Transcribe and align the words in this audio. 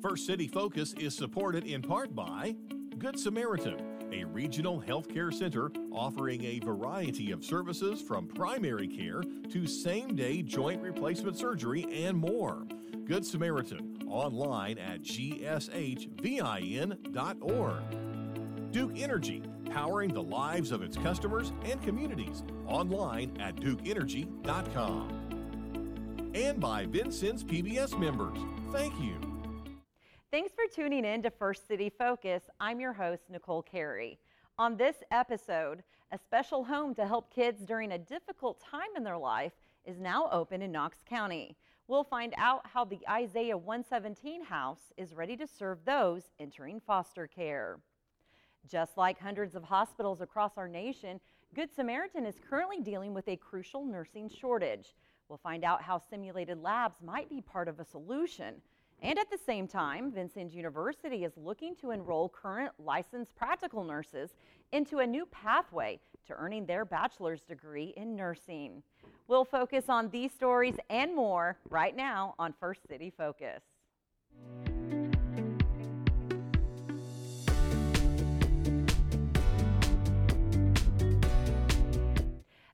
First 0.00 0.26
City 0.26 0.48
Focus 0.48 0.92
is 0.94 1.16
supported 1.16 1.64
in 1.64 1.80
part 1.80 2.14
by 2.14 2.54
Good 2.98 3.18
Samaritan, 3.18 3.76
a 4.12 4.24
regional 4.24 4.82
healthcare 4.82 5.32
center 5.32 5.70
offering 5.92 6.44
a 6.44 6.58
variety 6.58 7.30
of 7.32 7.42
services 7.44 8.02
from 8.02 8.28
primary 8.28 8.86
care 8.86 9.22
to 9.50 9.66
same 9.66 10.14
day 10.14 10.42
joint 10.42 10.82
replacement 10.82 11.38
surgery 11.38 11.86
and 11.90 12.18
more. 12.18 12.66
Good 13.06 13.24
Samaritan, 13.24 13.96
online 14.06 14.76
at 14.78 15.00
gshvin.org. 15.02 15.32
Duke 18.72 18.92
Energy, 18.96 19.42
powering 19.70 20.12
the 20.12 20.22
lives 20.22 20.70
of 20.70 20.82
its 20.82 20.96
customers 20.98 21.52
and 21.64 21.80
communities, 21.82 22.42
online 22.66 23.34
at 23.40 23.56
dukeenergy.com. 23.56 25.20
And 26.34 26.60
by 26.60 26.84
Vincennes 26.84 27.44
PBS 27.44 27.98
members, 27.98 28.36
thank 28.72 29.00
you. 29.00 29.33
Thanks 30.34 30.52
for 30.52 30.64
tuning 30.66 31.04
in 31.04 31.22
to 31.22 31.30
First 31.30 31.68
City 31.68 31.88
Focus. 31.88 32.42
I'm 32.58 32.80
your 32.80 32.92
host, 32.92 33.22
Nicole 33.30 33.62
Carey. 33.62 34.18
On 34.58 34.76
this 34.76 34.96
episode, 35.12 35.84
a 36.10 36.18
special 36.18 36.64
home 36.64 36.92
to 36.96 37.06
help 37.06 37.32
kids 37.32 37.62
during 37.62 37.92
a 37.92 37.98
difficult 37.98 38.60
time 38.60 38.88
in 38.96 39.04
their 39.04 39.16
life 39.16 39.52
is 39.84 40.00
now 40.00 40.28
open 40.32 40.60
in 40.60 40.72
Knox 40.72 40.98
County. 41.08 41.56
We'll 41.86 42.02
find 42.02 42.34
out 42.36 42.66
how 42.66 42.84
the 42.84 42.98
Isaiah 43.08 43.56
117 43.56 44.42
house 44.42 44.92
is 44.96 45.14
ready 45.14 45.36
to 45.36 45.46
serve 45.46 45.84
those 45.84 46.32
entering 46.40 46.80
foster 46.84 47.28
care. 47.28 47.78
Just 48.68 48.96
like 48.96 49.20
hundreds 49.20 49.54
of 49.54 49.62
hospitals 49.62 50.20
across 50.20 50.58
our 50.58 50.66
nation, 50.66 51.20
Good 51.54 51.72
Samaritan 51.72 52.26
is 52.26 52.40
currently 52.50 52.80
dealing 52.80 53.14
with 53.14 53.28
a 53.28 53.36
crucial 53.36 53.84
nursing 53.84 54.28
shortage. 54.28 54.96
We'll 55.28 55.38
find 55.38 55.62
out 55.62 55.80
how 55.80 55.98
simulated 56.10 56.60
labs 56.60 56.96
might 57.00 57.30
be 57.30 57.40
part 57.40 57.68
of 57.68 57.78
a 57.78 57.84
solution. 57.84 58.56
And 59.02 59.18
at 59.18 59.30
the 59.30 59.38
same 59.38 59.68
time, 59.68 60.10
Vincennes 60.12 60.54
University 60.54 61.24
is 61.24 61.32
looking 61.36 61.76
to 61.76 61.90
enroll 61.90 62.28
current 62.28 62.72
licensed 62.78 63.36
practical 63.36 63.84
nurses 63.84 64.30
into 64.72 65.00
a 65.00 65.06
new 65.06 65.26
pathway 65.26 66.00
to 66.26 66.34
earning 66.34 66.64
their 66.64 66.84
bachelor's 66.84 67.42
degree 67.42 67.92
in 67.96 68.16
nursing. 68.16 68.82
We'll 69.28 69.44
focus 69.44 69.84
on 69.88 70.08
these 70.08 70.32
stories 70.32 70.76
and 70.88 71.14
more 71.14 71.58
right 71.68 71.94
now 71.94 72.34
on 72.38 72.54
First 72.58 72.88
City 72.88 73.12
Focus. 73.16 73.62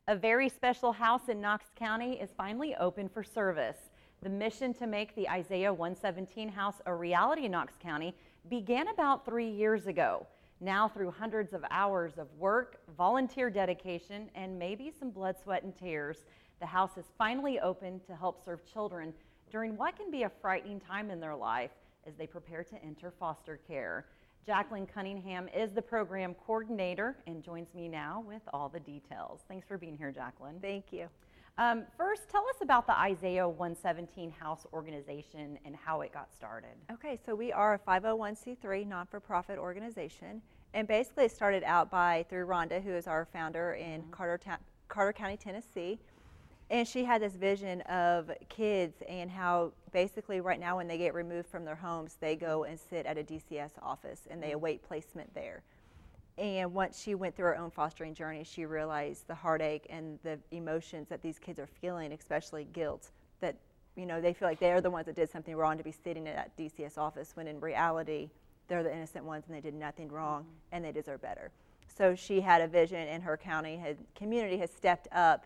A 0.08 0.16
very 0.16 0.48
special 0.48 0.90
house 0.92 1.28
in 1.28 1.40
Knox 1.40 1.66
County 1.76 2.14
is 2.14 2.30
finally 2.36 2.74
open 2.74 3.08
for 3.08 3.22
service. 3.22 3.89
The 4.22 4.28
mission 4.28 4.74
to 4.74 4.86
make 4.86 5.14
the 5.14 5.26
Isaiah 5.30 5.72
117 5.72 6.50
house 6.50 6.82
a 6.84 6.94
reality 6.94 7.46
in 7.46 7.52
Knox 7.52 7.72
County 7.82 8.14
began 8.50 8.88
about 8.88 9.24
three 9.24 9.48
years 9.48 9.86
ago. 9.86 10.26
Now, 10.60 10.88
through 10.88 11.10
hundreds 11.12 11.54
of 11.54 11.64
hours 11.70 12.18
of 12.18 12.26
work, 12.38 12.80
volunteer 12.98 13.48
dedication, 13.48 14.28
and 14.34 14.58
maybe 14.58 14.92
some 14.98 15.10
blood, 15.10 15.36
sweat, 15.42 15.62
and 15.62 15.74
tears, 15.74 16.26
the 16.60 16.66
house 16.66 16.98
is 16.98 17.06
finally 17.16 17.60
open 17.60 17.98
to 18.00 18.14
help 18.14 18.44
serve 18.44 18.60
children 18.70 19.14
during 19.50 19.74
what 19.78 19.96
can 19.96 20.10
be 20.10 20.24
a 20.24 20.30
frightening 20.42 20.80
time 20.80 21.10
in 21.10 21.18
their 21.18 21.34
life 21.34 21.70
as 22.06 22.14
they 22.16 22.26
prepare 22.26 22.62
to 22.62 22.84
enter 22.84 23.10
foster 23.10 23.58
care. 23.66 24.04
Jacqueline 24.44 24.86
Cunningham 24.86 25.48
is 25.48 25.72
the 25.72 25.80
program 25.80 26.34
coordinator 26.46 27.16
and 27.26 27.42
joins 27.42 27.72
me 27.72 27.88
now 27.88 28.22
with 28.26 28.42
all 28.52 28.68
the 28.68 28.80
details. 28.80 29.40
Thanks 29.48 29.66
for 29.66 29.78
being 29.78 29.96
here, 29.96 30.12
Jacqueline. 30.12 30.58
Thank 30.60 30.92
you. 30.92 31.08
Um, 31.60 31.82
first, 31.98 32.22
tell 32.30 32.48
us 32.48 32.62
about 32.62 32.86
the 32.86 32.98
Isaiah 32.98 33.46
117 33.46 34.30
House 34.30 34.66
organization 34.72 35.58
and 35.66 35.76
how 35.76 36.00
it 36.00 36.10
got 36.10 36.32
started. 36.34 36.70
Okay, 36.90 37.18
so 37.26 37.34
we 37.34 37.52
are 37.52 37.74
a 37.74 37.78
501c3 37.78 38.86
non 38.86 39.04
for 39.04 39.20
profit 39.20 39.58
organization. 39.58 40.40
And 40.72 40.88
basically, 40.88 41.26
it 41.26 41.32
started 41.32 41.62
out 41.64 41.90
by 41.90 42.24
through 42.30 42.46
Rhonda, 42.46 42.82
who 42.82 42.92
is 42.92 43.06
our 43.06 43.26
founder 43.26 43.74
in 43.74 44.00
mm-hmm. 44.00 44.10
Carter, 44.10 44.38
Ta- 44.38 44.58
Carter 44.88 45.12
County, 45.12 45.36
Tennessee. 45.36 45.98
And 46.70 46.88
she 46.88 47.04
had 47.04 47.20
this 47.20 47.34
vision 47.34 47.82
of 47.82 48.30
kids 48.48 49.02
and 49.06 49.30
how 49.30 49.72
basically, 49.92 50.40
right 50.40 50.58
now, 50.58 50.78
when 50.78 50.88
they 50.88 50.96
get 50.96 51.12
removed 51.12 51.48
from 51.48 51.66
their 51.66 51.76
homes, 51.76 52.16
they 52.20 52.36
go 52.36 52.64
and 52.64 52.80
sit 52.80 53.04
at 53.04 53.18
a 53.18 53.22
DCS 53.22 53.72
office 53.82 54.26
and 54.30 54.42
they 54.42 54.48
mm-hmm. 54.48 54.56
await 54.56 54.82
placement 54.82 55.34
there. 55.34 55.62
And 56.40 56.72
once 56.72 56.98
she 56.98 57.14
went 57.14 57.36
through 57.36 57.44
her 57.46 57.58
own 57.58 57.70
fostering 57.70 58.14
journey, 58.14 58.44
she 58.44 58.64
realized 58.64 59.28
the 59.28 59.34
heartache 59.34 59.86
and 59.90 60.18
the 60.22 60.38
emotions 60.50 61.08
that 61.10 61.20
these 61.20 61.38
kids 61.38 61.58
are 61.58 61.66
feeling, 61.66 62.12
especially 62.12 62.66
guilt, 62.72 63.10
that 63.40 63.56
you 63.94 64.06
know 64.06 64.22
they 64.22 64.32
feel 64.32 64.48
like 64.48 64.58
they're 64.58 64.80
the 64.80 64.90
ones 64.90 65.04
that 65.04 65.14
did 65.14 65.30
something 65.30 65.54
wrong 65.54 65.76
to 65.76 65.84
be 65.84 65.92
sitting 65.92 66.26
at 66.26 66.34
that 66.34 66.56
DCS 66.56 66.96
office 66.96 67.32
when 67.34 67.46
in 67.46 67.60
reality 67.60 68.30
they're 68.68 68.82
the 68.82 68.94
innocent 68.94 69.24
ones 69.24 69.44
and 69.48 69.54
they 69.54 69.60
did 69.60 69.74
nothing 69.74 70.08
wrong 70.10 70.42
mm-hmm. 70.42 70.52
and 70.72 70.84
they 70.84 70.92
deserve 70.92 71.20
better. 71.20 71.50
So 71.94 72.14
she 72.14 72.40
had 72.40 72.62
a 72.62 72.68
vision 72.68 73.06
and 73.08 73.22
her 73.22 73.36
county 73.36 73.76
had, 73.76 73.98
community 74.14 74.56
has 74.58 74.70
stepped 74.70 75.08
up 75.12 75.44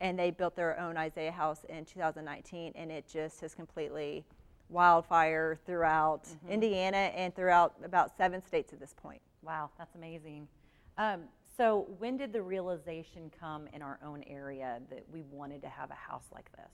and 0.00 0.18
they 0.18 0.30
built 0.30 0.56
their 0.56 0.78
own 0.78 0.98
Isaiah 0.98 1.32
house 1.32 1.64
in 1.68 1.86
2019 1.86 2.72
and 2.74 2.90
it 2.90 3.08
just 3.10 3.40
has 3.40 3.54
completely 3.54 4.24
wildfire 4.68 5.58
throughout 5.64 6.24
mm-hmm. 6.24 6.50
Indiana 6.50 6.96
and 7.14 7.34
throughout 7.34 7.74
about 7.82 8.14
seven 8.16 8.44
states 8.44 8.72
at 8.72 8.80
this 8.80 8.92
point. 8.92 9.22
Wow, 9.44 9.70
that's 9.78 9.94
amazing. 9.94 10.48
Um, 10.96 11.22
so, 11.56 11.86
when 11.98 12.16
did 12.16 12.32
the 12.32 12.42
realization 12.42 13.30
come 13.38 13.68
in 13.72 13.82
our 13.82 13.98
own 14.04 14.24
area 14.26 14.80
that 14.90 15.04
we 15.12 15.22
wanted 15.30 15.62
to 15.62 15.68
have 15.68 15.90
a 15.90 15.94
house 15.94 16.24
like 16.32 16.50
this? 16.52 16.70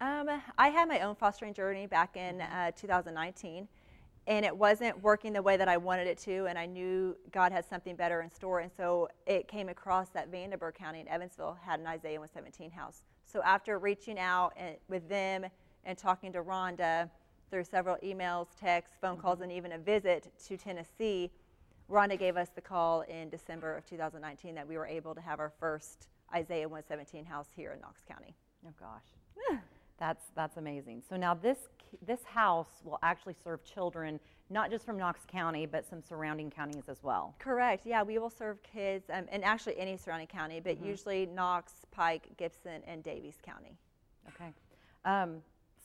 Um, 0.00 0.28
I 0.56 0.68
had 0.68 0.88
my 0.88 1.00
own 1.00 1.14
fostering 1.14 1.54
journey 1.54 1.86
back 1.86 2.16
in 2.16 2.38
mm-hmm. 2.38 2.68
uh, 2.68 2.70
2019, 2.72 3.68
and 4.26 4.44
it 4.44 4.56
wasn't 4.56 5.00
working 5.02 5.32
the 5.32 5.42
way 5.42 5.56
that 5.56 5.68
I 5.68 5.76
wanted 5.76 6.06
it 6.06 6.18
to, 6.18 6.46
and 6.46 6.58
I 6.58 6.66
knew 6.66 7.16
God 7.30 7.52
had 7.52 7.64
something 7.64 7.94
better 7.94 8.22
in 8.22 8.30
store. 8.30 8.60
And 8.60 8.70
so 8.76 9.08
it 9.26 9.48
came 9.48 9.68
across 9.68 10.08
that 10.10 10.30
Vanderburgh 10.30 10.74
County 10.74 11.00
in 11.00 11.08
Evansville 11.08 11.56
had 11.62 11.78
an 11.78 11.86
Isaiah 11.86 12.18
117 12.18 12.70
house. 12.70 13.02
So 13.24 13.42
after 13.42 13.78
reaching 13.78 14.18
out 14.18 14.52
and, 14.56 14.76
with 14.88 15.08
them 15.08 15.46
and 15.84 15.96
talking 15.96 16.32
to 16.32 16.42
Rhonda 16.42 17.08
through 17.50 17.64
several 17.64 17.96
emails, 18.02 18.48
texts, 18.60 18.96
phone 19.00 19.16
calls, 19.16 19.36
mm-hmm. 19.36 19.44
and 19.44 19.52
even 19.52 19.72
a 19.72 19.78
visit 19.78 20.30
to 20.46 20.56
Tennessee, 20.56 21.30
Rhonda 21.90 22.18
gave 22.18 22.36
us 22.36 22.48
the 22.54 22.60
call 22.60 23.02
in 23.02 23.30
December 23.30 23.76
of 23.76 23.86
2019 23.86 24.54
that 24.54 24.68
we 24.68 24.76
were 24.76 24.86
able 24.86 25.14
to 25.14 25.20
have 25.20 25.40
our 25.40 25.52
first 25.58 26.08
Isaiah 26.34 26.68
117 26.68 27.24
house 27.24 27.48
here 27.56 27.72
in 27.72 27.80
Knox 27.80 28.02
County. 28.06 28.34
Oh 28.66 28.72
gosh. 28.78 29.04
that's 29.98 30.24
that's 30.34 30.56
amazing. 30.58 31.02
So 31.08 31.16
now 31.16 31.34
this 31.34 31.58
this 32.06 32.22
house 32.24 32.82
will 32.84 32.98
actually 33.02 33.34
serve 33.42 33.64
children 33.64 34.20
not 34.50 34.70
just 34.70 34.84
from 34.84 34.98
Knox 34.98 35.20
County 35.26 35.64
but 35.64 35.88
some 35.88 36.02
surrounding 36.02 36.50
counties 36.50 36.88
as 36.88 37.02
well. 37.02 37.34
Correct. 37.38 37.86
Yeah, 37.86 38.02
we 38.02 38.18
will 38.18 38.30
serve 38.30 38.62
kids 38.62 39.08
um, 39.12 39.24
and 39.30 39.42
actually 39.42 39.78
any 39.78 39.96
surrounding 39.96 40.26
county, 40.26 40.60
but 40.60 40.76
mm-hmm. 40.76 40.86
usually 40.86 41.26
Knox, 41.26 41.72
Pike, 41.90 42.28
Gibson, 42.36 42.82
and 42.86 43.02
Daviess 43.02 43.40
County. 43.42 43.78
Okay. 44.28 44.52
Um, 45.06 45.36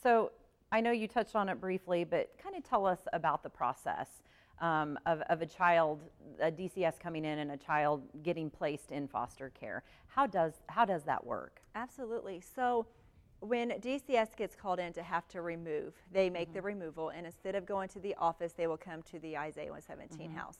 so 0.02 0.32
I 0.74 0.82
know 0.82 0.92
you 0.92 1.08
touched 1.08 1.36
on 1.36 1.48
it 1.48 1.62
briefly, 1.62 2.04
but 2.04 2.32
kind 2.42 2.58
of 2.58 2.64
tell 2.64 2.86
us 2.86 3.00
about 3.14 3.42
the 3.44 3.50
process 3.50 4.08
um, 4.64 4.98
of, 5.06 5.22
of 5.30 5.42
a 5.42 5.46
child, 5.46 6.02
a 6.40 6.50
DCS 6.50 6.98
coming 6.98 7.26
in 7.26 7.40
and 7.40 7.52
a 7.52 7.58
child 7.58 8.02
getting 8.24 8.50
placed 8.50 8.92
in 8.92 9.10
foster 9.10 9.52
care. 9.60 9.84
How 10.08 10.26
does, 10.26 10.54
how 10.70 10.86
does 10.86 11.04
that 11.04 11.24
work? 11.24 11.62
Absolutely. 11.76 12.42
So 12.56 12.88
when 13.42 13.72
DCS 13.72 14.38
gets 14.38 14.56
called 14.56 14.80
in 14.80 14.94
to 14.94 15.04
have 15.04 15.28
to 15.28 15.42
remove, 15.42 15.94
they 16.14 16.30
make 16.30 16.48
mm-hmm. 16.48 16.54
the 16.54 16.62
removal, 16.62 17.10
and 17.10 17.26
instead 17.26 17.56
of 17.56 17.66
going 17.66 17.90
to 17.90 18.00
the 18.00 18.16
office, 18.16 18.54
they 18.54 18.68
will 18.68 18.78
come 18.78 19.02
to 19.12 19.20
the 19.20 19.38
Isaiah 19.38 19.70
117 19.70 20.30
mm-hmm. 20.30 20.38
house. 20.38 20.60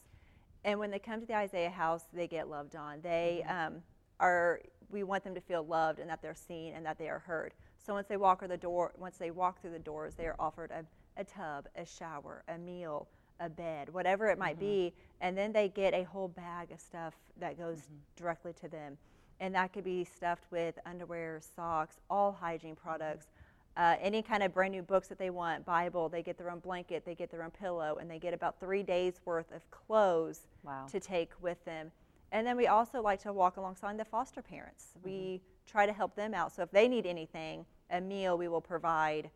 And 0.66 0.78
when 0.80 0.92
they 0.92 1.00
come 1.00 1.22
to 1.22 1.26
the 1.26 1.36
Isaiah 1.36 1.70
house, 1.70 2.04
they 2.12 2.28
get 2.28 2.50
loved 2.50 2.76
on. 2.76 3.00
They 3.02 3.46
mm-hmm. 3.48 3.76
um, 3.76 3.82
are, 4.20 4.60
we 4.90 5.04
want 5.04 5.24
them 5.24 5.34
to 5.34 5.42
feel 5.42 5.64
loved 5.64 6.00
and 6.00 6.10
that 6.10 6.22
they're 6.22 6.36
seen 6.36 6.74
and 6.74 6.86
that 6.86 6.98
they 6.98 7.08
are 7.08 7.20
heard. 7.20 7.54
So 7.78 7.94
once 7.94 8.08
they 8.08 8.18
walk 8.18 8.40
through 8.40 8.50
the 8.50 8.58
door, 8.58 8.92
once 8.98 9.16
they 9.16 9.32
walk 9.32 9.62
through 9.62 9.72
the 9.72 9.80
doors, 9.80 10.16
they 10.16 10.26
are 10.26 10.36
offered 10.40 10.72
a, 10.72 10.84
a 11.20 11.24
tub, 11.24 11.68
a 11.78 11.86
shower, 11.86 12.44
a 12.50 12.58
meal, 12.58 13.08
a 13.40 13.50
bed, 13.50 13.94
whatever 13.94 14.28
it 14.28 14.38
might 14.38 14.58
mm-hmm. 14.58 14.66
be, 14.66 14.94
and 15.22 15.38
then 15.38 15.52
they 15.52 15.70
get 15.70 15.94
a 15.94 16.04
whole 16.04 16.28
bag 16.28 16.72
of 16.72 16.80
stuff 16.80 17.14
that 17.40 17.58
goes 17.58 17.78
mm-hmm. 17.78 17.96
directly 18.16 18.54
to 18.62 18.68
them. 18.68 18.98
And 19.40 19.56
that 19.56 19.74
could 19.74 19.84
be 19.84 20.04
stuffed 20.04 20.46
with 20.52 20.78
underwear, 20.86 21.42
socks, 21.56 21.96
all 22.10 22.32
hygiene 22.32 22.76
products, 22.76 23.28
uh, 23.76 23.96
any 24.00 24.22
kind 24.22 24.44
of 24.44 24.54
brand 24.54 24.72
new 24.72 24.84
books 24.84 25.08
that 25.08 25.18
they 25.18 25.32
want, 25.32 25.66
Bible, 25.66 26.08
they 26.08 26.22
get 26.22 26.38
their 26.38 26.52
own 26.52 26.60
blanket, 26.60 27.04
they 27.06 27.16
get 27.16 27.32
their 27.32 27.44
own 27.44 27.52
pillow, 27.52 27.98
and 28.00 28.10
they 28.10 28.20
get 28.20 28.34
about 28.34 28.60
three 28.60 28.84
days 28.84 29.20
worth 29.26 29.52
of 29.52 29.70
clothes 29.72 30.42
wow. 30.64 30.86
to 30.92 31.00
take 31.00 31.32
with 31.42 31.64
them. 31.66 31.92
And 32.32 32.46
then 32.46 32.56
we 32.56 32.68
also 32.68 33.02
like 33.02 33.22
to 33.24 33.34
walk 33.34 33.58
alongside 33.58 33.98
the 33.98 34.06
foster 34.06 34.42
parents. 34.42 34.90
Mm-hmm. 34.98 35.10
We 35.10 35.42
try 35.66 35.86
to 35.86 35.94
help 35.94 36.16
them 36.16 36.34
out. 36.34 36.54
So 36.54 36.62
if 36.62 36.72
they 36.72 36.88
need 36.88 37.06
anything, 37.06 37.66
a 37.90 38.00
meal 38.00 38.38
we 38.38 38.48
will 38.48 38.62
provide 38.62 39.30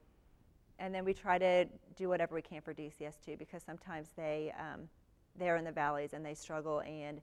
and 0.79 0.94
then 0.94 1.03
we 1.06 1.13
try 1.13 1.38
to 1.38 1.65
do 1.95 2.09
whatever 2.09 2.35
we 2.35 2.41
can 2.41 2.62
for 2.62 2.74
DCS 2.74 3.15
too, 3.25 3.35
because 3.38 3.63
sometimes 3.63 4.09
they 4.15 4.53
um, 4.59 4.81
they're 5.38 5.57
in 5.57 5.65
the 5.65 5.71
valleys 5.71 6.13
and 6.13 6.25
they 6.25 6.33
struggle, 6.33 6.81
and 6.81 7.21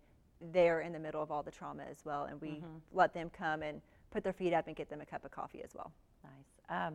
they're 0.53 0.81
in 0.81 0.93
the 0.93 0.99
middle 0.99 1.23
of 1.23 1.31
all 1.31 1.43
the 1.43 1.51
trauma 1.51 1.85
as 1.91 2.05
well, 2.05 2.25
and 2.25 2.41
we 2.41 2.49
mm-hmm. 2.49 2.77
let 2.93 3.15
them 3.15 3.31
come 3.31 3.63
and 3.63 3.81
put 4.11 4.23
their 4.23 4.33
feet 4.33 4.53
up 4.53 4.67
and 4.67 4.77
get 4.77 4.89
them 4.89 5.01
a 5.01 5.07
cup 5.07 5.25
of 5.25 5.31
coffee 5.31 5.63
as 5.63 5.75
well. 5.75 5.93
Nice. 6.23 6.87
Um, 6.89 6.95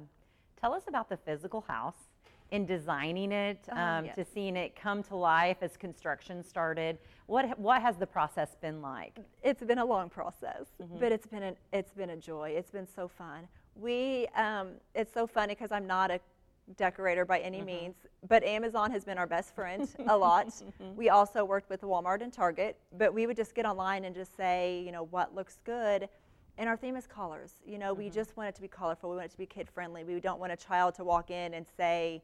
tell 0.60 0.74
us 0.74 0.84
about 0.88 1.10
the 1.10 1.18
physical 1.18 1.62
house 1.62 2.10
in 2.52 2.66
designing 2.66 3.32
it 3.32 3.60
Oh, 3.72 3.78
um, 3.78 4.06
yes. 4.06 4.16
to 4.16 4.26
seeing 4.26 4.56
it 4.56 4.76
come 4.76 5.04
to 5.04 5.16
life 5.16 5.58
as 5.62 5.78
construction 5.78 6.44
started. 6.44 6.98
What 7.28 7.58
what 7.60 7.82
has 7.82 7.98
the 7.98 8.08
process 8.08 8.56
been 8.62 8.82
like? 8.82 9.20
It's 9.44 9.64
been 9.64 9.78
a 9.80 9.86
long 9.86 10.10
process, 10.10 10.66
Mm-hmm. 10.82 11.00
but 11.00 11.12
it's 11.12 11.28
been 11.28 11.44
an, 11.44 11.56
it's 11.72 11.94
been 11.94 12.12
a 12.12 12.18
joy. 12.18 12.52
It's 12.52 12.72
been 12.72 12.88
so 12.88 13.08
fun. 13.08 13.48
We 13.76 14.28
um, 14.36 14.70
it's 14.96 15.14
so 15.14 15.28
funny 15.28 15.54
because 15.54 15.72
I'm 15.72 15.86
not 15.88 16.12
a 16.12 16.20
decorator 16.78 17.26
by 17.26 17.40
Mm-hmm. 17.40 17.46
any 17.48 17.62
means, 17.62 17.96
but 18.28 18.44
Amazon 18.44 18.92
has 18.92 19.04
been 19.04 19.18
our 19.18 19.28
best 19.28 19.56
friend 19.56 19.88
a 20.08 20.18
lot. 20.26 20.48
Mm-hmm. 20.48 20.96
We 20.96 21.10
also 21.10 21.44
worked 21.46 21.70
with 21.70 21.82
Walmart 21.82 22.22
and 22.22 22.32
Target, 22.34 22.78
but 22.98 23.14
we 23.14 23.26
would 23.28 23.38
just 23.38 23.56
get 23.56 23.66
online 23.66 24.06
and 24.06 24.14
just 24.16 24.36
say, 24.36 24.82
you 24.86 24.92
know, 24.92 25.06
what 25.06 25.34
looks 25.34 25.60
good. 25.66 26.10
And 26.58 26.68
our 26.68 26.76
theme 26.76 26.96
is 26.98 27.08
colors. 27.08 27.54
You 27.66 27.78
know, 27.78 27.94
Mm-hmm. 27.94 28.04
we 28.04 28.10
just 28.10 28.36
want 28.38 28.50
it 28.50 28.56
to 28.56 28.62
be 28.62 28.68
colorful. 28.68 29.10
We 29.10 29.16
want 29.16 29.28
it 29.28 29.32
to 29.32 29.38
be 29.38 29.46
kid 29.46 29.70
friendly. 29.70 30.04
We 30.04 30.20
don't 30.20 30.40
want 30.40 30.52
a 30.52 30.58
child 30.58 30.96
to 30.96 31.04
walk 31.04 31.32
in 31.32 31.54
and 31.54 31.66
say, 31.78 32.22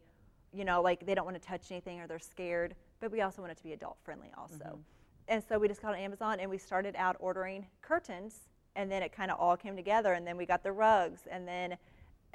you 0.54 0.66
know, 0.66 0.82
like 0.82 1.06
they 1.06 1.16
don't 1.16 1.26
want 1.26 1.42
to 1.42 1.46
touch 1.48 1.72
anything 1.72 2.00
or 2.02 2.08
they're 2.08 2.20
scared, 2.20 2.76
but 3.00 3.12
we 3.12 3.22
also 3.22 3.42
want 3.42 3.52
it 3.52 3.58
to 3.58 3.64
be 3.64 3.74
adult 3.74 3.98
friendly 4.04 4.32
also. 4.38 4.80
And 5.28 5.44
so 5.48 5.58
we 5.58 5.68
just 5.68 5.82
got 5.82 5.94
on 5.94 6.00
Amazon 6.00 6.40
and 6.40 6.50
we 6.50 6.58
started 6.58 6.96
out 6.98 7.16
ordering 7.20 7.66
curtains 7.82 8.42
and 8.76 8.92
then 8.92 9.02
it 9.02 9.12
kind 9.12 9.32
of 9.32 9.40
all 9.40 9.58
came 9.58 9.76
together 9.76 10.14
and 10.14 10.26
then 10.28 10.38
we 10.38 10.46
got 10.46 10.64
the 10.64 10.72
rugs 10.72 11.22
and 11.32 11.48
then 11.48 11.76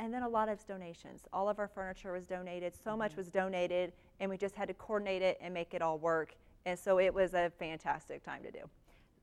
and 0.00 0.12
then 0.12 0.22
a 0.22 0.28
lot 0.28 0.48
of 0.48 0.66
donations. 0.66 1.20
All 1.32 1.48
of 1.48 1.58
our 1.58 1.68
furniture 1.68 2.12
was 2.12 2.24
donated, 2.24 2.72
so 2.82 2.96
much 2.96 3.16
was 3.16 3.28
donated 3.28 3.92
and 4.18 4.30
we 4.30 4.38
just 4.38 4.56
had 4.56 4.66
to 4.68 4.74
coordinate 4.74 5.20
it 5.20 5.38
and 5.42 5.52
make 5.52 5.74
it 5.74 5.82
all 5.82 5.98
work. 5.98 6.34
And 6.64 6.78
so 6.78 6.98
it 6.98 7.12
was 7.12 7.34
a 7.34 7.52
fantastic 7.58 8.24
time 8.24 8.42
to 8.42 8.50
do. 8.50 8.60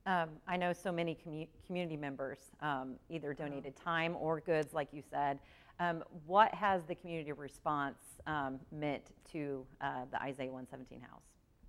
Um, 0.06 0.30
I 0.48 0.56
know 0.56 0.74
so 0.74 0.92
many 0.92 1.16
commu- 1.16 1.48
community 1.66 1.98
members 1.98 2.38
um, 2.62 2.94
either 3.10 3.34
donated 3.34 3.76
time 3.76 4.16
or 4.18 4.40
goods, 4.40 4.74
like 4.74 4.94
you 4.94 5.02
said. 5.10 5.40
Um, 5.80 6.04
what 6.26 6.54
has 6.54 6.84
the 6.86 6.96
community 6.96 7.32
response 7.34 7.98
um, 8.26 8.60
meant 8.72 9.04
to 9.32 9.66
uh, 9.82 10.06
the 10.12 10.22
Isaiah 10.22 10.52
117 10.52 11.02
house? 11.02 11.22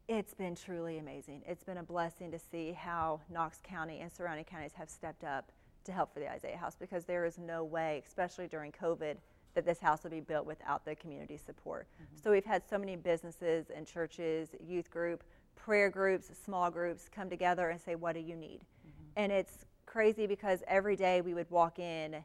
It's 0.06 0.34
been 0.34 0.54
truly 0.54 0.98
amazing. 0.98 1.42
It's 1.46 1.64
been 1.64 1.78
a 1.78 1.82
blessing 1.82 2.30
to 2.30 2.38
see 2.38 2.72
how 2.72 3.20
Knox 3.30 3.58
County 3.62 4.00
and 4.00 4.12
surrounding 4.12 4.44
counties 4.44 4.72
have 4.74 4.88
stepped 4.88 5.24
up 5.24 5.50
to 5.88 5.94
help 5.94 6.12
for 6.12 6.20
the 6.20 6.30
Isaiah 6.30 6.56
House 6.56 6.76
because 6.78 7.04
there 7.04 7.24
is 7.24 7.38
no 7.38 7.64
way, 7.64 8.02
especially 8.06 8.46
during 8.46 8.72
COVID, 8.72 9.16
that 9.54 9.64
this 9.64 9.80
house 9.80 10.02
would 10.04 10.12
be 10.12 10.20
built 10.20 10.46
without 10.46 10.84
the 10.84 10.94
community 10.94 11.36
support. 11.36 11.86
Mm-hmm. 11.94 12.22
So 12.22 12.30
we've 12.30 12.44
had 12.44 12.62
so 12.68 12.78
many 12.78 12.96
businesses 12.96 13.66
and 13.74 13.86
churches, 13.86 14.50
youth 14.64 14.90
group, 14.90 15.24
prayer 15.56 15.90
groups, 15.90 16.30
small 16.44 16.70
groups 16.70 17.08
come 17.12 17.28
together 17.28 17.70
and 17.70 17.80
say, 17.80 17.94
What 17.94 18.14
do 18.14 18.20
you 18.20 18.36
need? 18.36 18.60
Mm-hmm. 18.60 19.04
And 19.16 19.32
it's 19.32 19.64
crazy 19.86 20.26
because 20.26 20.62
every 20.68 20.96
day 20.96 21.20
we 21.20 21.34
would 21.34 21.50
walk 21.50 21.78
in 21.78 22.22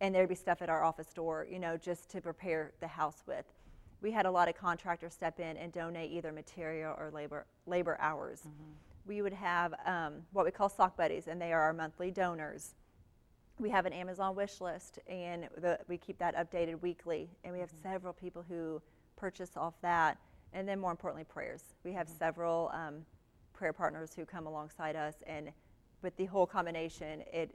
and 0.00 0.14
there'd 0.14 0.28
be 0.28 0.34
stuff 0.34 0.62
at 0.62 0.70
our 0.70 0.82
office 0.82 1.12
door, 1.12 1.46
you 1.50 1.58
know, 1.58 1.76
just 1.76 2.08
to 2.10 2.20
prepare 2.20 2.72
the 2.80 2.88
house 2.88 3.22
with 3.26 3.44
we 4.02 4.10
had 4.10 4.26
a 4.26 4.30
lot 4.30 4.48
of 4.48 4.56
contractors 4.56 5.12
step 5.12 5.40
in 5.40 5.56
and 5.56 5.72
donate 5.72 6.10
either 6.10 6.32
material 6.32 6.94
or 6.98 7.10
labor 7.10 7.46
labor 7.66 7.96
hours. 8.00 8.40
Mm-hmm. 8.40 8.70
We 9.06 9.22
would 9.22 9.32
have 9.32 9.74
um, 9.86 10.14
what 10.32 10.44
we 10.44 10.50
call 10.50 10.68
sock 10.68 10.96
buddies, 10.96 11.26
and 11.26 11.40
they 11.40 11.52
are 11.52 11.60
our 11.60 11.72
monthly 11.72 12.10
donors. 12.10 12.74
We 13.60 13.68
have 13.68 13.84
an 13.84 13.92
Amazon 13.92 14.34
wish 14.34 14.62
list, 14.62 15.00
and 15.06 15.46
the, 15.58 15.78
we 15.86 15.98
keep 15.98 16.18
that 16.18 16.34
updated 16.34 16.80
weekly. 16.80 17.28
And 17.44 17.52
we 17.52 17.60
have 17.60 17.70
several 17.82 18.14
people 18.14 18.42
who 18.48 18.80
purchase 19.16 19.50
off 19.54 19.74
that, 19.82 20.16
and 20.54 20.66
then 20.66 20.80
more 20.80 20.90
importantly, 20.90 21.24
prayers. 21.24 21.62
We 21.84 21.92
have 21.92 22.08
several 22.08 22.70
um, 22.72 23.04
prayer 23.52 23.74
partners 23.74 24.12
who 24.16 24.24
come 24.24 24.46
alongside 24.46 24.96
us, 24.96 25.16
and 25.26 25.50
with 26.00 26.16
the 26.16 26.24
whole 26.24 26.46
combination, 26.46 27.22
it. 27.30 27.54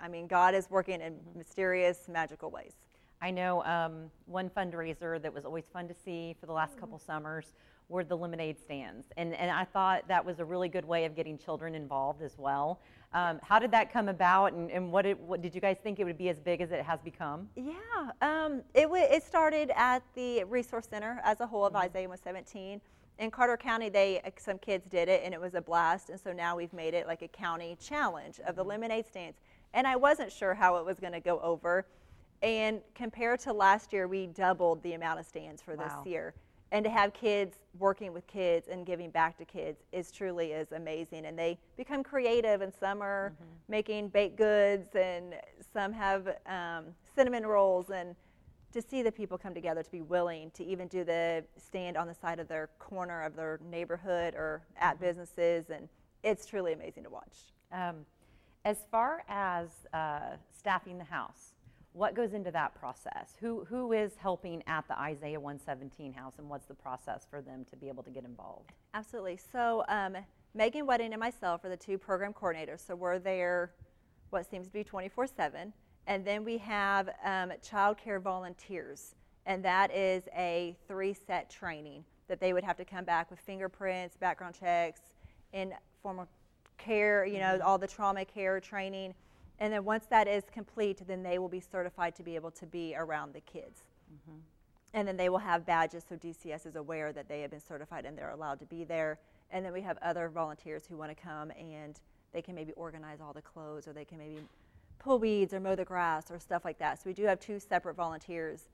I 0.00 0.08
mean, 0.08 0.26
God 0.26 0.54
is 0.54 0.70
working 0.70 1.02
in 1.02 1.18
mysterious, 1.34 2.08
magical 2.08 2.50
ways. 2.50 2.72
I 3.20 3.30
know 3.30 3.62
um, 3.64 4.10
one 4.24 4.48
fundraiser 4.48 5.20
that 5.20 5.32
was 5.32 5.44
always 5.44 5.66
fun 5.66 5.86
to 5.88 5.94
see 5.94 6.34
for 6.40 6.46
the 6.46 6.52
last 6.52 6.78
couple 6.78 6.98
summers 6.98 7.52
were 7.88 8.02
the 8.04 8.16
lemonade 8.16 8.58
stands, 8.58 9.06
and 9.16 9.34
and 9.34 9.50
I 9.50 9.64
thought 9.64 10.08
that 10.08 10.24
was 10.24 10.40
a 10.40 10.44
really 10.44 10.68
good 10.68 10.84
way 10.84 11.04
of 11.04 11.14
getting 11.14 11.38
children 11.38 11.74
involved 11.74 12.20
as 12.22 12.36
well. 12.36 12.80
Um, 13.12 13.38
how 13.42 13.58
did 13.58 13.70
that 13.70 13.92
come 13.92 14.08
about, 14.08 14.52
and, 14.52 14.70
and 14.70 14.90
what, 14.92 15.06
it, 15.06 15.18
what 15.20 15.40
did 15.40 15.54
you 15.54 15.60
guys 15.60 15.76
think 15.82 16.00
it 16.00 16.04
would 16.04 16.18
be 16.18 16.28
as 16.28 16.38
big 16.40 16.60
as 16.60 16.72
it 16.72 16.82
has 16.84 17.00
become? 17.00 17.48
Yeah, 17.54 17.72
um, 18.20 18.62
it, 18.74 18.82
w- 18.82 19.04
it 19.08 19.22
started 19.22 19.70
at 19.74 20.02
the 20.14 20.44
Resource 20.44 20.88
Center 20.90 21.20
as 21.24 21.40
a 21.40 21.46
whole 21.46 21.64
of 21.64 21.74
Isaiah 21.76 22.08
117. 22.08 22.80
In 23.18 23.30
Carter 23.30 23.56
County, 23.56 23.88
they 23.88 24.20
some 24.36 24.58
kids 24.58 24.86
did 24.90 25.08
it, 25.08 25.22
and 25.24 25.32
it 25.32 25.40
was 25.40 25.54
a 25.54 25.62
blast. 25.62 26.10
And 26.10 26.20
so 26.20 26.32
now 26.32 26.56
we've 26.56 26.72
made 26.74 26.92
it 26.92 27.06
like 27.06 27.22
a 27.22 27.28
county 27.28 27.76
challenge 27.80 28.40
of 28.46 28.56
the 28.56 28.64
lemonade 28.64 29.06
stands. 29.06 29.38
And 29.72 29.86
I 29.86 29.96
wasn't 29.96 30.30
sure 30.32 30.52
how 30.52 30.76
it 30.76 30.84
was 30.84 30.98
going 30.98 31.12
to 31.14 31.20
go 31.20 31.38
over. 31.40 31.86
And 32.42 32.80
compared 32.94 33.40
to 33.40 33.52
last 33.52 33.92
year, 33.94 34.06
we 34.08 34.26
doubled 34.26 34.82
the 34.82 34.92
amount 34.92 35.20
of 35.20 35.26
stands 35.26 35.62
for 35.62 35.74
Wow. 35.76 35.84
this 36.02 36.06
year. 36.10 36.34
And 36.72 36.84
to 36.84 36.90
have 36.90 37.12
kids 37.12 37.56
working 37.78 38.12
with 38.12 38.26
kids 38.26 38.68
and 38.68 38.84
giving 38.84 39.10
back 39.10 39.38
to 39.38 39.44
kids 39.44 39.78
is 39.92 40.10
truly 40.10 40.52
is 40.52 40.72
amazing. 40.72 41.26
And 41.26 41.38
they 41.38 41.58
become 41.76 42.02
creative, 42.02 42.60
and 42.60 42.72
some 42.78 43.02
are 43.02 43.32
making 43.68 44.08
baked 44.08 44.36
goods, 44.36 44.88
and 44.94 45.34
some 45.72 45.92
have 45.92 46.28
um, 46.46 46.86
cinnamon 47.14 47.46
rolls. 47.46 47.90
And 47.90 48.16
to 48.72 48.82
see 48.82 49.02
the 49.02 49.12
people 49.12 49.38
come 49.38 49.54
together 49.54 49.82
to 49.82 49.90
be 49.90 50.02
willing 50.02 50.50
to 50.50 50.64
even 50.64 50.88
do 50.88 51.04
the 51.04 51.44
stand 51.56 51.96
on 51.96 52.06
the 52.06 52.14
side 52.14 52.38
of 52.38 52.48
their 52.48 52.68
corner 52.78 53.22
of 53.22 53.36
their 53.36 53.60
neighborhood 53.70 54.34
or 54.34 54.62
at 54.78 55.00
businesses, 55.00 55.70
and 55.70 55.88
it's 56.22 56.44
truly 56.44 56.72
amazing 56.72 57.04
to 57.04 57.10
watch. 57.10 57.36
Um, 57.72 58.04
as 58.64 58.78
far 58.90 59.22
as 59.28 59.68
uh, 59.94 60.36
staffing 60.52 60.98
the 60.98 61.04
house, 61.04 61.52
what 61.96 62.14
goes 62.14 62.34
into 62.34 62.50
that 62.50 62.74
process? 62.74 63.36
Who 63.40 63.64
who 63.64 63.92
is 63.92 64.12
helping 64.18 64.62
at 64.66 64.86
the 64.86 64.98
Isaiah 64.98 65.40
117 65.40 66.12
house, 66.12 66.34
and 66.38 66.48
what's 66.48 66.66
the 66.66 66.74
process 66.74 67.26
for 67.28 67.40
them 67.40 67.64
to 67.70 67.76
be 67.76 67.88
able 67.88 68.02
to 68.02 68.10
get 68.10 68.24
involved? 68.24 68.72
Absolutely. 68.92 69.38
So 69.50 69.82
um, 69.88 70.14
Megan 70.54 70.84
Wedding 70.84 71.14
and 71.14 71.20
myself 71.20 71.64
are 71.64 71.70
the 71.70 71.76
two 71.76 71.96
program 71.96 72.34
coordinators. 72.34 72.86
So 72.86 72.94
we're 72.94 73.18
there, 73.18 73.72
what 74.28 74.48
seems 74.48 74.66
to 74.66 74.72
be 74.74 74.84
24/7, 74.84 75.72
and 76.06 76.24
then 76.24 76.44
we 76.44 76.58
have 76.58 77.08
um, 77.24 77.52
child 77.62 77.96
care 77.96 78.20
volunteers, 78.20 79.14
and 79.46 79.64
that 79.64 79.90
is 79.90 80.28
a 80.36 80.76
three-set 80.86 81.48
training 81.48 82.04
that 82.28 82.40
they 82.40 82.52
would 82.52 82.64
have 82.64 82.76
to 82.76 82.84
come 82.84 83.06
back 83.06 83.30
with 83.30 83.40
fingerprints, 83.40 84.18
background 84.18 84.54
checks, 84.58 85.00
in 85.54 85.72
formal 86.02 86.28
care, 86.76 87.24
you 87.24 87.38
know, 87.38 87.58
all 87.64 87.78
the 87.78 87.86
trauma 87.86 88.24
care 88.24 88.60
training. 88.60 89.14
And 89.58 89.72
then 89.72 89.84
once 89.84 90.06
that 90.10 90.28
is 90.28 90.44
complete, 90.52 91.02
then 91.06 91.22
they 91.22 91.38
will 91.38 91.48
be 91.48 91.60
certified 91.60 92.14
to 92.16 92.22
be 92.22 92.34
able 92.34 92.50
to 92.52 92.66
be 92.66 92.94
around 92.96 93.32
the 93.32 93.40
kids. 93.40 93.84
Mm-hmm. 94.12 94.38
And 94.94 95.08
then 95.08 95.16
they 95.16 95.28
will 95.28 95.38
have 95.38 95.66
badges 95.66 96.04
so 96.08 96.16
DCS 96.16 96.66
is 96.66 96.76
aware 96.76 97.12
that 97.12 97.28
they 97.28 97.42
have 97.42 97.50
been 97.50 97.60
certified 97.60 98.04
and 98.04 98.16
they're 98.16 98.30
allowed 98.30 98.58
to 98.60 98.66
be 98.66 98.84
there. 98.84 99.18
And 99.50 99.64
then 99.64 99.72
we 99.72 99.80
have 99.82 99.98
other 100.02 100.28
volunteers 100.28 100.84
who 100.88 100.96
want 100.96 101.16
to 101.16 101.22
come 101.22 101.50
and 101.50 101.98
they 102.32 102.42
can 102.42 102.54
maybe 102.54 102.72
organize 102.72 103.20
all 103.20 103.32
the 103.32 103.42
clothes 103.42 103.88
or 103.88 103.92
they 103.92 104.04
can 104.04 104.18
maybe 104.18 104.40
pull 104.98 105.18
weeds 105.18 105.54
or 105.54 105.60
mow 105.60 105.74
the 105.74 105.84
grass 105.84 106.30
or 106.30 106.38
stuff 106.38 106.64
like 106.64 106.78
that. 106.78 106.98
So 106.98 107.04
we 107.06 107.12
do 107.12 107.24
have 107.24 107.40
two 107.40 107.58
separate 107.58 107.94
volunteers, 107.94 108.68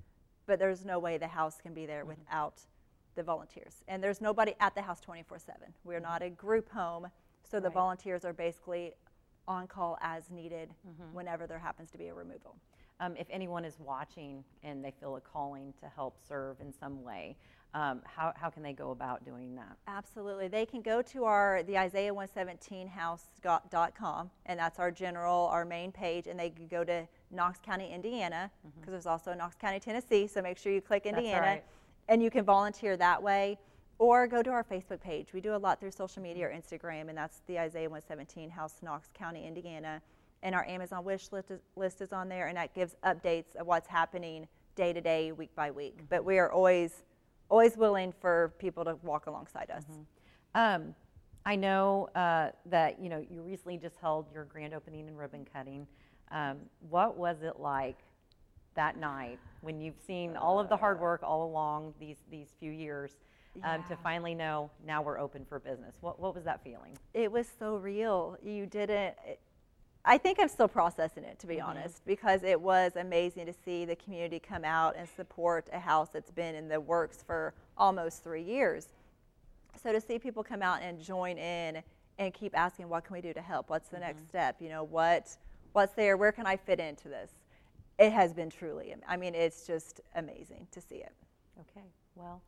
but 0.47 0.59
there's 0.59 0.85
no 0.85 0.99
way 0.99 1.18
the 1.18 1.28
house 1.28 1.59
can 1.61 1.75
be 1.75 1.87
there 1.87 2.00
mm-hmm. 2.00 2.11
without 2.11 2.61
the 3.14 3.23
volunteers. 3.23 3.85
And 3.88 4.02
there's 4.02 4.21
nobody 4.21 4.54
at 4.61 4.75
the 4.75 4.83
house 4.83 5.00
24 5.00 5.38
7. 5.38 5.61
We're 5.85 5.95
mm-hmm. 5.95 6.04
not 6.04 6.23
a 6.23 6.30
group 6.30 6.71
home, 6.71 7.09
so 7.49 7.61
the 7.61 7.71
volunteers 7.71 8.25
are 8.25 8.33
basically 8.33 8.95
on 9.49 9.66
call 9.66 9.99
as 10.00 10.30
needed 10.30 10.70
whenever 11.12 11.46
there 11.46 11.58
happens 11.58 11.90
to 11.90 11.99
be 11.99 12.08
a 12.08 12.14
removal. 12.14 12.56
Um, 13.00 13.16
if 13.16 13.26
anyone 13.30 13.64
is 13.64 13.78
watching 13.80 14.44
and 14.62 14.84
they 14.84 14.92
feel 14.92 15.16
a 15.16 15.20
calling 15.20 15.75
to 15.80 15.88
help 15.88 16.16
serve 16.26 16.61
in 16.61 16.72
some 16.72 17.02
way, 17.02 17.37
um, 17.75 18.02
how, 18.04 18.34
how 18.37 18.50
can 18.50 18.62
they 18.62 18.75
go 18.75 18.90
about 18.90 19.25
doing 19.25 19.56
that? 19.56 19.78
Absolutely. 19.88 20.46
They 20.46 20.66
can 20.66 20.82
go 20.82 21.00
to 21.02 21.25
our 21.25 21.62
the 21.62 21.78
Isaiah 21.78 22.12
117house.com 22.12 24.30
and 24.46 24.58
that's 24.58 24.78
our 24.78 24.90
general 24.90 25.46
our 25.46 25.64
main 25.64 25.90
page 25.90 26.26
and 26.26 26.38
they 26.38 26.50
can 26.50 26.68
go 26.68 26.84
to 26.84 27.08
Knox 27.30 27.61
County, 27.61 27.90
Indiana 27.92 28.50
because 28.78 28.92
there's 28.92 29.06
also 29.06 29.32
Knox 29.32 29.56
County, 29.56 29.80
Tennessee, 29.80 30.26
so 30.26 30.42
make 30.42 30.58
sure 30.58 30.70
you 30.70 30.82
click 30.82 31.06
Indiana 31.06 31.40
right. 31.40 31.64
and 32.08 32.22
you 32.22 32.30
can 32.30 32.44
volunteer 32.44 32.94
that 32.99 33.22
way 33.22 33.56
or 34.02 34.26
go 34.26 34.42
to 34.42 34.50
our 34.50 34.64
Facebook 34.64 35.00
page. 35.00 35.28
We 35.32 35.40
do 35.40 35.54
a 35.54 35.56
lot 35.56 35.78
through 35.78 35.92
social 35.92 36.21
media 36.21 36.49
or 36.49 36.50
Instagram 36.50 37.09
and 37.09 37.16
that's 37.16 37.40
the 37.47 37.56
Isaiah 37.61 37.88
117 37.88 38.50
House 38.50 38.75
Knox 38.82 39.09
County, 39.14 39.47
Indiana. 39.47 40.02
And 40.42 40.56
our 40.56 40.66
Amazon 40.66 41.04
wish 41.04 41.30
list 41.30 41.52
is, 41.52 41.61
list 41.76 42.00
is 42.00 42.12
on 42.12 42.28
there 42.28 42.49
and 42.49 42.56
that 42.56 42.75
gives 42.75 42.97
updates 43.04 43.54
of 43.54 43.68
what's 43.68 43.87
happening 43.87 44.49
day 44.75 44.92
to 44.92 45.00
day, 45.00 45.30
week 45.30 45.54
by 45.54 45.71
week. 45.71 46.00
But 46.09 46.25
we 46.25 46.40
are 46.40 46.50
always 46.50 47.04
always 47.49 47.76
willing 47.76 48.12
for 48.21 48.52
people 48.59 48.85
to 48.87 48.97
walk 49.04 49.26
alongside 49.28 49.71
us. 49.71 49.85
Um, 50.56 50.97
I 51.47 51.54
know 51.54 52.09
uh, 52.16 52.49
that 52.66 53.00
you 53.00 53.09
know 53.09 53.25
you 53.30 53.40
recently 53.42 53.78
just 53.78 53.99
held 54.00 54.26
your 54.35 54.47
grand 54.47 54.75
opening 54.75 55.06
and 55.06 55.16
ribbon 55.16 55.47
cutting. 55.54 55.87
Um, 56.32 56.56
what 56.90 57.16
was 57.16 57.42
it 57.42 57.61
like 57.61 57.99
that 58.75 58.97
night 58.97 59.38
when 59.61 59.80
you've 59.80 60.00
seen 60.04 60.37
all 60.37 60.59
of 60.59 60.68
the 60.68 60.76
hard 60.76 60.99
work 60.99 61.21
all 61.23 61.44
along 61.44 61.94
these 62.00 62.16
these 62.32 62.49
few 62.59 62.73
years 62.73 63.12
um, 63.62 63.85
to 63.88 63.97
finally 63.97 64.35
know 64.35 64.71
now 64.87 65.02
we're 65.02 65.18
open 65.18 65.44
for 65.44 65.59
business? 65.59 65.94
What 66.00 66.18
what 66.21 66.35
was 66.35 66.44
that 66.44 66.62
feeling? 66.62 66.97
It 67.14 67.30
was 67.30 67.47
so 67.59 67.76
real. 67.76 68.37
You 68.42 68.66
didn't. 68.66 69.14
It, 69.26 69.40
I 70.04 70.18
think 70.18 70.38
I'm 70.40 70.49
still 70.49 70.68
processing 70.68 71.23
it, 71.23 71.38
to 71.38 71.47
be 71.47 71.56
mm-hmm. 71.56 71.68
honest, 71.68 72.04
because 72.04 72.42
it 72.42 72.61
was 72.61 72.97
amazing 72.97 73.47
to 73.47 73.54
see 73.64 73.85
the 73.85 73.94
community 73.97 74.40
come 74.40 74.64
out 74.64 74.97
and 74.97 75.09
support 75.16 75.68
a 75.73 75.78
house 75.78 76.09
that's 76.12 76.30
been 76.30 76.56
in 76.56 76.68
the 76.68 76.80
works 76.80 77.23
for 77.25 77.54
almost 77.78 78.25
three 78.25 78.42
years. 78.42 78.88
So 79.80 79.92
to 79.92 80.00
see 80.00 80.18
people 80.18 80.42
come 80.42 80.61
out 80.61 80.82
and 80.82 81.00
join 81.00 81.38
in 81.38 81.82
and 82.18 82.35
keep 82.35 82.56
asking, 82.59 82.88
what 82.88 83.04
can 83.04 83.14
we 83.14 83.21
do 83.21 83.32
to 83.32 83.40
help? 83.40 83.71
What's 83.71 83.88
the 83.88 83.97
mm-hmm. 83.97 84.06
next 84.06 84.28
step? 84.28 84.56
You 84.61 84.71
know, 84.71 84.85
what 84.85 85.37
what's 85.73 85.94
there? 85.94 86.16
Where 86.16 86.32
can 86.32 86.47
I 86.47 86.56
fit 86.56 86.80
into 86.80 87.09
this? 87.09 87.30
It 87.99 88.12
has 88.12 88.32
been 88.32 88.50
truly. 88.50 88.94
I 89.06 89.16
mean, 89.16 89.35
it's 89.35 89.66
just 89.66 90.00
amazing 90.16 90.66
to 90.73 90.80
see 90.80 90.97
it. 90.97 91.12
Okay. 91.61 91.87
Well, 92.16 92.42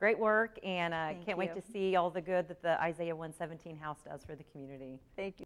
great 0.00 0.18
work, 0.18 0.58
and 0.64 0.92
uh, 0.94 1.12
can't 1.24 1.28
you. 1.28 1.36
wait 1.36 1.54
to 1.54 1.60
see 1.60 1.94
all 1.94 2.10
the 2.10 2.22
good 2.22 2.48
that 2.48 2.62
the 2.62 2.82
Isaiah 2.82 3.14
117 3.14 3.76
House 3.76 3.98
does 4.08 4.24
for 4.24 4.34
the 4.34 4.44
community. 4.44 4.98
Thank 5.14 5.38
you. 5.38 5.44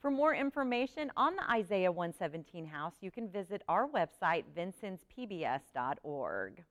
For 0.00 0.10
more 0.10 0.34
information 0.34 1.10
on 1.16 1.34
the 1.34 1.50
Isaiah 1.50 1.90
117 1.90 2.66
House, 2.66 2.96
you 3.00 3.10
can 3.10 3.30
visit 3.30 3.62
our 3.66 3.88
website, 3.88 4.44
vincennespbs.org. 4.54 6.62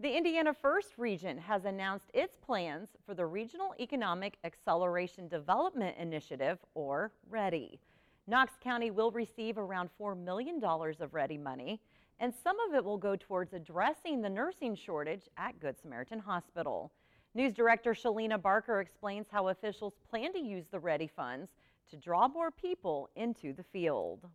The 0.00 0.16
Indiana 0.16 0.52
First 0.52 0.98
Region 0.98 1.38
has 1.38 1.64
announced 1.64 2.10
its 2.12 2.36
plans 2.36 2.90
for 3.06 3.14
the 3.14 3.24
Regional 3.24 3.74
Economic 3.80 4.36
Acceleration 4.44 5.28
Development 5.28 5.96
Initiative, 5.98 6.58
or 6.74 7.10
READY. 7.30 7.80
Knox 8.26 8.52
County 8.62 8.90
will 8.90 9.10
receive 9.10 9.56
around 9.56 9.88
$4 9.98 10.14
million 10.14 10.62
of 10.62 11.14
READY 11.14 11.38
money, 11.38 11.80
and 12.20 12.32
some 12.42 12.56
of 12.60 12.74
it 12.74 12.84
will 12.84 12.98
go 12.98 13.16
towards 13.16 13.52
addressing 13.52 14.20
the 14.20 14.28
nursing 14.28 14.74
shortage 14.74 15.28
at 15.36 15.60
Good 15.60 15.78
Samaritan 15.80 16.18
Hospital. 16.18 16.92
News 17.34 17.54
Director 17.54 17.92
Shalina 17.92 18.40
Barker 18.40 18.80
explains 18.80 19.26
how 19.30 19.48
officials 19.48 19.94
plan 20.10 20.32
to 20.32 20.40
use 20.40 20.64
the 20.70 20.80
READY 20.80 21.10
funds 21.14 21.50
to 21.90 21.96
draw 21.96 22.28
more 22.28 22.50
people 22.50 23.08
into 23.16 23.52
the 23.52 23.62
field. 23.62 24.26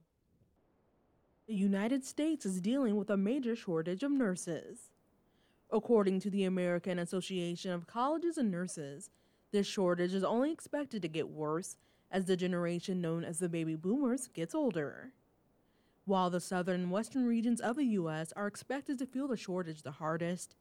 The 1.48 1.56
United 1.56 2.06
States 2.06 2.46
is 2.46 2.62
dealing 2.62 2.96
with 2.96 3.10
a 3.10 3.18
major 3.18 3.56
shortage 3.56 4.04
of 4.04 4.12
nurses. 4.12 4.92
According 5.72 6.20
to 6.22 6.30
the 6.30 6.46
American 6.46 7.00
Association 7.00 7.72
of 7.72 7.88
Colleges 7.88 8.38
and 8.38 8.50
Nurses, 8.50 9.10
this 9.52 9.68
shortage 9.68 10.14
is 10.14 10.24
only 10.24 10.52
expected 10.52 11.02
to 11.02 11.08
get 11.08 11.30
worse 11.30 11.76
as 12.10 12.26
the 12.26 12.38
generation 12.38 13.02
known 13.02 13.24
as 13.24 13.40
the 13.40 13.50
baby 13.50 13.76
boomers 13.76 14.28
gets 14.28 14.56
older. 14.56 15.12
While 16.06 16.30
the 16.30 16.42
southern 16.42 16.82
and 16.82 16.92
western 16.92 17.26
regions 17.26 17.62
of 17.62 17.78
the 17.78 17.86
U.S. 17.86 18.34
are 18.36 18.46
expected 18.46 19.00
to 19.00 19.06
feel 19.06 19.26
the 19.30 19.38
shortage 19.38 19.84
the 19.84 19.92
hardest, 19.92 20.56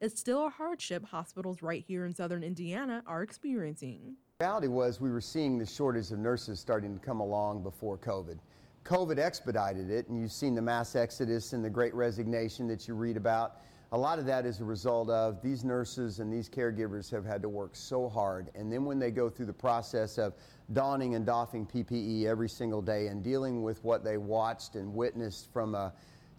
it's 0.00 0.18
still 0.18 0.46
a 0.46 0.50
hardship 0.50 1.04
hospitals 1.04 1.62
right 1.62 1.84
here 1.86 2.04
in 2.04 2.12
southern 2.12 2.42
Indiana 2.42 3.04
are 3.06 3.22
experiencing. 3.22 4.16
The 4.40 4.46
reality 4.46 4.66
was 4.66 5.00
we 5.00 5.12
were 5.12 5.20
seeing 5.20 5.56
the 5.56 5.66
shortage 5.66 6.10
of 6.10 6.18
nurses 6.18 6.58
starting 6.58 6.98
to 6.98 7.04
come 7.04 7.20
along 7.20 7.62
before 7.62 7.96
COVID. 7.96 8.38
COVID 8.82 9.18
expedited 9.18 9.88
it, 9.88 10.08
and 10.08 10.20
you've 10.20 10.32
seen 10.32 10.56
the 10.56 10.62
mass 10.62 10.96
exodus 10.96 11.52
and 11.52 11.64
the 11.64 11.70
great 11.70 11.94
resignation 11.94 12.66
that 12.66 12.88
you 12.88 12.94
read 12.94 13.16
about. 13.16 13.60
A 13.92 13.96
lot 13.98 14.18
of 14.18 14.26
that 14.26 14.44
is 14.44 14.60
a 14.60 14.64
result 14.64 15.08
of 15.08 15.40
these 15.40 15.64
nurses 15.64 16.20
and 16.20 16.30
these 16.30 16.48
caregivers 16.48 17.10
have 17.10 17.24
had 17.24 17.40
to 17.40 17.48
work 17.48 17.74
so 17.74 18.06
hard. 18.06 18.50
And 18.54 18.70
then 18.70 18.84
when 18.84 18.98
they 18.98 19.10
go 19.10 19.30
through 19.30 19.46
the 19.46 19.52
process 19.52 20.18
of 20.18 20.34
donning 20.74 21.14
and 21.14 21.24
doffing 21.24 21.66
PPE 21.66 22.26
every 22.26 22.50
single 22.50 22.82
day 22.82 23.06
and 23.06 23.22
dealing 23.22 23.62
with 23.62 23.82
what 23.84 24.04
they 24.04 24.18
watched 24.18 24.74
and 24.74 24.92
witnessed 24.92 25.50
from 25.52 25.74
a, 25.74 25.78
uh, 25.78 25.90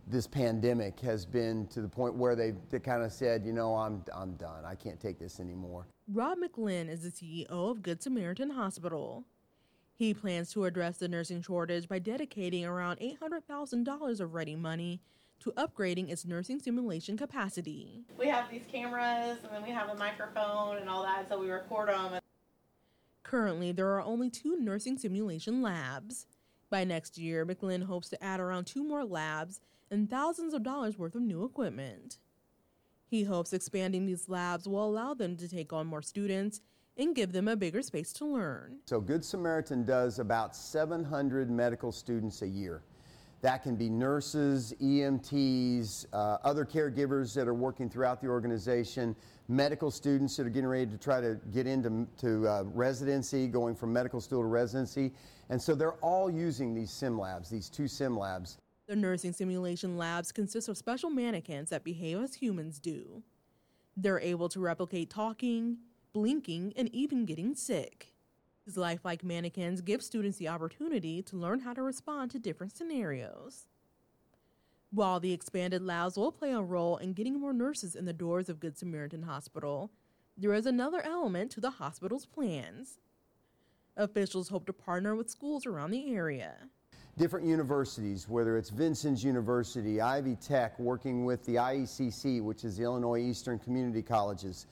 this 0.08 0.26
pandemic 0.26 1.00
has 1.00 1.24
been 1.24 1.68
to 1.68 1.82
the 1.82 1.88
point 1.88 2.16
where 2.16 2.36
they, 2.36 2.54
they 2.72 2.80
kind 2.80 3.04
of 3.04 3.12
said, 3.12 3.46
you 3.46 3.54
know, 3.54 3.76
I'm, 3.76 4.04
I'm 4.14 4.34
done. 4.34 4.66
I 4.66 4.74
can't 4.74 5.00
take 5.00 5.20
this 5.20 5.40
anymore. 5.40 5.86
Rob 6.12 6.40
McLin 6.40 6.90
is 6.90 7.04
the 7.04 7.12
CEO 7.12 7.48
of 7.50 7.84
Good 7.84 8.02
Samaritan 8.02 8.50
Hospital. 8.50 9.24
He 9.94 10.16
plans 10.16 10.52
to 10.54 10.66
address 10.66 10.98
the 10.98 11.08
nursing 11.08 11.44
shortage 11.44 11.88
by 11.88 12.00
dedicating 12.00 12.66
around 12.66 13.00
$800,000 13.00 14.20
of 14.20 14.34
ready 14.34 14.56
money 14.56 15.02
to 15.40 15.52
upgrading 15.52 16.10
its 16.10 16.26
nursing 16.26 16.60
simulation 16.60 17.18
capacity. 17.18 18.04
We 18.18 18.28
have 18.28 18.50
these 18.50 18.66
cameras 18.72 19.38
and 19.44 19.52
then 19.52 19.64
we 19.64 19.72
have 19.72 19.90
a 19.90 19.96
microphone 19.96 20.78
and 20.78 20.90
all 20.90 21.04
that, 21.04 21.30
so 21.30 21.40
we 21.40 21.50
record 21.50 21.90
them. 21.90 22.20
Currently, 23.24 23.72
there 23.72 23.90
are 23.90 24.02
only 24.02 24.30
two 24.30 24.58
nursing 24.60 24.98
simulation 24.98 25.62
labs. 25.62 26.26
By 26.70 26.84
next 26.84 27.18
year, 27.18 27.46
McLin 27.46 27.84
hopes 27.84 28.10
to 28.10 28.24
add 28.24 28.40
around 28.40 28.66
two 28.66 28.84
more 28.84 29.06
labs 29.06 29.60
and 29.92 30.10
thousands 30.10 30.54
of 30.54 30.64
dollars 30.64 30.98
worth 30.98 31.16
of 31.16 31.22
new 31.22 31.44
equipment. 31.44 32.18
He 33.08 33.24
hopes 33.24 33.54
expanding 33.54 34.06
these 34.06 34.30
labs 34.30 34.68
will 34.68 34.86
allow 34.86 35.14
them 35.14 35.36
to 35.38 35.48
take 35.48 35.74
on 35.74 35.88
more 35.88 36.02
students 36.02 36.62
and 36.96 37.16
give 37.16 37.32
them 37.32 37.48
a 37.48 37.56
bigger 37.56 37.82
space 37.82 38.14
to 38.14 38.26
learn. 38.26 38.80
So, 38.86 39.00
Good 39.00 39.24
Samaritan 39.24 39.86
does 39.86 40.20
about 40.20 40.56
700 40.56 41.50
medical 41.50 41.92
students 41.92 42.42
a 42.42 42.48
year. 42.48 42.84
That 43.42 43.64
can 43.64 43.78
be 43.78 43.90
nurses, 43.90 44.74
EMTs, 44.82 46.08
uh, 46.12 46.38
other 46.44 46.66
caregivers 46.66 47.34
that 47.36 47.48
are 47.48 47.54
working 47.54 47.90
throughout 47.90 48.20
the 48.22 48.28
organization, 48.28 49.16
medical 49.48 49.90
students 49.92 50.36
that 50.36 50.46
are 50.46 50.50
getting 50.50 50.68
ready 50.70 50.88
to 50.88 50.98
try 50.98 51.22
to 51.22 51.40
get 51.54 51.66
into 51.66 52.06
to, 52.18 52.48
uh, 52.48 52.64
residency, 52.74 53.48
going 53.48 53.76
from 53.76 53.94
medical 53.94 54.20
school 54.20 54.42
to 54.42 54.48
residency. 54.48 55.14
And 55.50 55.62
so 55.62 55.74
they're 55.74 55.94
all 56.04 56.30
using 56.30 56.74
these 56.74 56.92
sim 56.92 57.18
labs, 57.18 57.50
these 57.50 57.70
two 57.70 57.88
sim 57.88 58.18
labs. 58.18 58.58
The 58.88 58.96
nursing 58.96 59.32
simulation 59.32 59.98
labs 59.98 60.34
consist 60.34 60.68
of 60.68 60.78
special 60.78 61.10
mannequins 61.10 61.70
that 61.70 61.84
behave 61.84 62.22
as 62.22 62.36
humans 62.36 62.78
do. 62.80 63.24
They're 63.96 64.20
able 64.20 64.50
to 64.50 64.60
replicate 64.60 65.10
talking, 65.10 65.78
blinking, 66.12 66.74
and 66.76 66.94
even 66.94 67.26
getting 67.26 67.56
sick. 67.56 68.14
These 68.66 68.78
lifelike 68.78 69.24
mannequins 69.24 69.82
give 69.82 70.04
students 70.04 70.38
the 70.38 70.48
opportunity 70.48 71.22
to 71.24 71.38
learn 71.38 71.60
how 71.62 71.74
to 71.74 71.82
respond 71.82 72.32
to 72.32 72.40
different 72.40 72.76
scenarios. 72.76 73.66
While 74.92 75.20
the 75.20 75.34
expanded 75.34 75.84
labs 75.84 76.18
will 76.18 76.32
play 76.32 76.52
a 76.52 76.62
role 76.62 76.98
in 76.98 77.14
getting 77.14 77.40
more 77.40 77.54
nurses 77.54 77.96
in 77.96 78.06
the 78.06 78.14
doors 78.14 78.50
of 78.50 78.60
Good 78.60 78.78
Samaritan 78.78 79.24
Hospital, 79.24 79.92
there 80.36 80.54
is 80.54 80.66
another 80.66 81.02
element 81.06 81.52
to 81.52 81.62
the 81.62 81.70
hospital's 81.70 82.26
plans. 82.26 83.00
Officials 83.98 84.50
hope 84.50 84.66
to 84.66 84.74
partner 84.74 85.16
with 85.16 85.30
schools 85.30 85.66
around 85.66 85.92
the 85.92 86.14
area. 86.14 86.56
Different 87.18 87.46
universities, 87.46 88.30
whether 88.30 88.58
it's 88.58 88.70
Vincennes 88.70 89.24
University, 89.24 90.00
Ivy 90.00 90.36
Tech, 90.36 90.80
working 90.80 91.26
with 91.26 91.46
the 91.46 91.56
IECC, 91.56 92.42
which 92.42 92.64
is 92.64 92.78
the 92.78 92.84
Illinois 92.84 93.20
Eastern 93.20 93.60
Community 93.60 94.02
Colleges, 94.02 94.68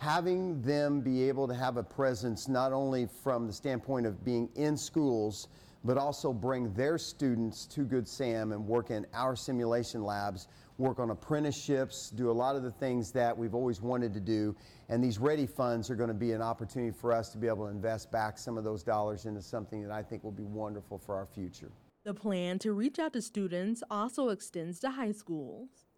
having 0.00 0.62
them 0.62 1.02
be 1.02 1.28
able 1.28 1.46
to 1.46 1.54
have 1.54 1.76
a 1.76 1.82
presence 1.82 2.48
not 2.48 2.72
only 2.72 3.06
from 3.22 3.46
the 3.46 3.52
standpoint 3.52 4.06
of 4.06 4.24
being 4.24 4.48
in 4.56 4.74
schools, 4.74 5.48
but 5.84 5.98
also 5.98 6.32
bring 6.32 6.72
their 6.72 6.96
students 6.96 7.66
to 7.66 7.84
Good 7.84 8.08
Sam 8.08 8.52
and 8.52 8.66
work 8.66 8.90
in 8.90 9.04
our 9.12 9.36
simulation 9.36 10.02
labs, 10.02 10.48
work 10.78 10.98
on 10.98 11.10
apprenticeships, 11.10 12.08
do 12.08 12.30
a 12.30 12.32
lot 12.32 12.56
of 12.56 12.62
the 12.62 12.70
things 12.70 13.12
that 13.12 13.36
we've 13.36 13.54
always 13.54 13.82
wanted 13.82 14.14
to 14.14 14.20
do. 14.20 14.56
And 14.88 15.04
these 15.04 15.18
ready 15.18 15.46
funds 15.46 15.90
are 15.90 15.96
going 15.96 16.08
to 16.08 16.14
be 16.14 16.32
an 16.32 16.40
opportunity 16.40 16.96
for 16.96 17.12
us 17.12 17.28
to 17.32 17.38
be 17.38 17.46
able 17.46 17.66
to 17.66 17.70
invest 17.70 18.10
back 18.10 18.38
some 18.38 18.56
of 18.56 18.64
those 18.64 18.82
dollars 18.82 19.26
into 19.26 19.42
something 19.42 19.82
that 19.82 19.92
I 19.92 20.02
think 20.02 20.24
will 20.24 20.32
be 20.32 20.44
wonderful 20.44 20.96
for 20.96 21.14
our 21.14 21.26
future. 21.26 21.70
The 22.04 22.14
plan 22.14 22.58
to 22.60 22.72
reach 22.72 22.98
out 22.98 23.12
to 23.12 23.20
students 23.20 23.82
also 23.90 24.30
extends 24.30 24.80
to 24.80 24.92
high 24.92 25.12
schools. 25.12 25.89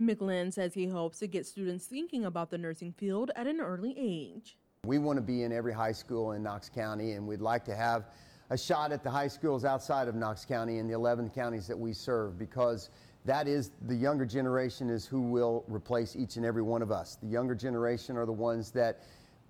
McLin 0.00 0.52
says 0.52 0.72
he 0.72 0.86
hopes 0.86 1.18
to 1.18 1.26
get 1.26 1.46
students 1.46 1.84
thinking 1.84 2.24
about 2.24 2.50
the 2.50 2.58
nursing 2.58 2.92
field 2.92 3.30
at 3.36 3.46
an 3.46 3.60
early 3.60 3.94
age. 3.98 4.56
We 4.86 4.98
want 4.98 5.18
to 5.18 5.22
be 5.22 5.42
in 5.42 5.52
every 5.52 5.74
high 5.74 5.92
school 5.92 6.32
in 6.32 6.42
Knox 6.42 6.70
County, 6.70 7.12
and 7.12 7.26
we'd 7.26 7.42
like 7.42 7.64
to 7.66 7.76
have 7.76 8.06
a 8.48 8.56
shot 8.56 8.92
at 8.92 9.04
the 9.04 9.10
high 9.10 9.28
schools 9.28 9.64
outside 9.64 10.08
of 10.08 10.14
Knox 10.14 10.44
County 10.44 10.78
in 10.78 10.88
the 10.88 10.94
11 10.94 11.30
counties 11.30 11.66
that 11.66 11.78
we 11.78 11.92
serve 11.92 12.38
because 12.38 12.88
that 13.26 13.46
is 13.46 13.72
the 13.86 13.94
younger 13.94 14.24
generation 14.24 14.88
is 14.88 15.04
who 15.04 15.20
will 15.20 15.64
replace 15.68 16.16
each 16.16 16.36
and 16.36 16.46
every 16.46 16.62
one 16.62 16.80
of 16.80 16.90
us. 16.90 17.18
The 17.22 17.28
younger 17.28 17.54
generation 17.54 18.16
are 18.16 18.24
the 18.24 18.32
ones 18.32 18.70
that 18.72 19.02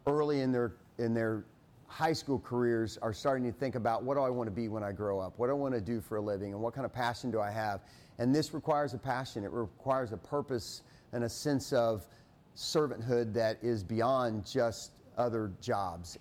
early 0.06 0.40
in 0.40 0.50
their 0.50 0.72
in 0.98 1.14
their 1.14 1.44
high 1.86 2.12
school 2.12 2.38
careers 2.38 2.98
are 2.98 3.12
starting 3.12 3.44
to 3.44 3.52
think 3.52 3.74
about 3.74 4.02
what 4.02 4.14
do 4.14 4.20
I 4.20 4.30
want 4.30 4.48
to 4.48 4.52
be 4.52 4.68
when 4.68 4.82
I 4.82 4.92
grow 4.92 5.18
up? 5.18 5.34
What 5.38 5.46
do 5.46 5.52
I 5.52 5.56
want 5.56 5.74
to 5.74 5.80
do 5.80 6.00
for 6.00 6.16
a 6.16 6.20
living 6.20 6.52
and 6.52 6.60
what 6.60 6.74
kind 6.74 6.84
of 6.84 6.92
passion 6.92 7.30
do 7.30 7.40
I 7.40 7.50
have? 7.50 7.80
And 8.20 8.34
this 8.34 8.52
requires 8.52 8.92
a 8.92 8.98
passion, 8.98 9.44
it 9.44 9.50
requires 9.50 10.12
a 10.12 10.16
purpose 10.18 10.82
and 11.14 11.24
a 11.24 11.28
sense 11.28 11.72
of 11.72 12.06
servanthood 12.54 13.32
that 13.32 13.56
is 13.62 13.82
beyond 13.82 14.44
just 14.44 14.92
other 15.16 15.52
jobs. 15.62 16.18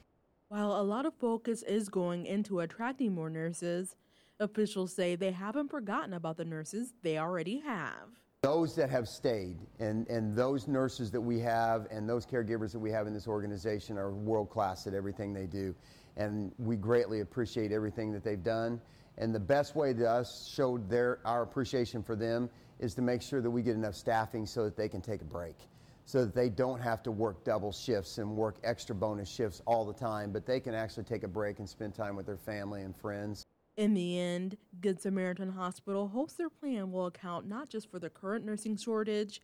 While 0.48 0.80
a 0.80 0.82
lot 0.82 1.06
of 1.06 1.14
focus 1.14 1.62
is 1.64 1.90
going 1.90 2.26
into 2.26 2.62
attracting 2.62 3.14
more 3.14 3.30
nurses, 3.30 3.98
officials 4.40 4.94
say 4.94 5.16
they 5.16 5.34
haven't 5.34 5.70
forgotten 5.70 6.14
about 6.14 6.38
the 6.38 6.46
nurses 6.46 6.94
they 7.04 7.18
already 7.18 7.60
have. 7.60 8.08
Those 8.44 8.74
that 8.76 8.90
have 8.90 9.10
stayed 9.10 9.58
and, 9.80 10.08
and 10.08 10.34
those 10.34 10.70
nurses 10.70 11.12
that 11.12 11.20
we 11.20 11.38
have 11.42 11.86
and 11.92 12.08
those 12.08 12.26
caregivers 12.26 12.72
that 12.72 12.80
we 12.80 12.92
have 12.92 13.08
in 13.08 13.14
this 13.14 13.28
organization 13.28 13.98
are 13.98 14.12
world 14.12 14.50
class 14.50 14.88
at 14.88 14.94
everything 14.94 15.34
they 15.34 15.48
do. 15.48 15.76
And 16.16 16.54
we 16.58 16.78
greatly 16.78 17.20
appreciate 17.20 17.74
everything 17.74 18.14
that 18.14 18.24
they've 18.24 18.42
done. 18.42 18.80
And 19.20 19.36
the 19.36 19.40
best 19.40 19.76
way 19.76 19.94
to 19.94 20.10
us 20.10 20.50
show 20.52 20.78
their, 20.78 21.20
our 21.26 21.44
appreciation 21.44 22.02
for 22.02 22.16
them 22.16 22.50
is 22.80 22.96
to 22.96 23.02
make 23.02 23.22
sure 23.22 23.42
that 23.42 23.52
we 23.52 23.62
get 23.62 23.76
enough 23.76 23.96
staffing 23.96 24.46
so 24.46 24.64
that 24.64 24.78
they 24.78 24.88
can 24.88 25.02
take 25.02 25.22
a 25.22 25.26
break, 25.26 25.58
so 26.06 26.24
that 26.24 26.34
they 26.34 26.48
don't 26.48 26.80
have 26.80 27.04
to 27.04 27.12
work 27.12 27.44
double 27.44 27.74
shifts 27.74 28.18
and 28.18 28.36
work 28.36 28.56
extra 28.64 28.96
bonus 28.96 29.30
shifts 29.30 29.62
all 29.66 29.86
the 29.86 29.94
time, 29.94 30.32
but 30.32 30.46
they 30.46 30.62
can 30.62 30.74
actually 30.74 31.04
take 31.04 31.24
a 31.24 31.28
break 31.28 31.60
and 31.60 31.68
spend 31.68 31.94
time 31.94 32.16
with 32.16 32.26
their 32.26 32.38
family 32.38 32.84
and 32.84 32.96
friends. 32.96 33.46
In 33.76 33.94
the 33.94 34.20
end, 34.20 34.58
Good 34.82 35.02
Samaritan 35.02 35.50
Hospital 35.52 36.08
hopes 36.08 36.34
their 36.34 36.50
plan 36.50 36.92
will 36.92 37.08
account 37.08 37.48
not 37.48 37.70
just 37.70 37.92
for 37.92 38.00
the 38.00 38.10
current 38.10 38.46
nursing 38.46 38.78
shortage, 38.78 39.42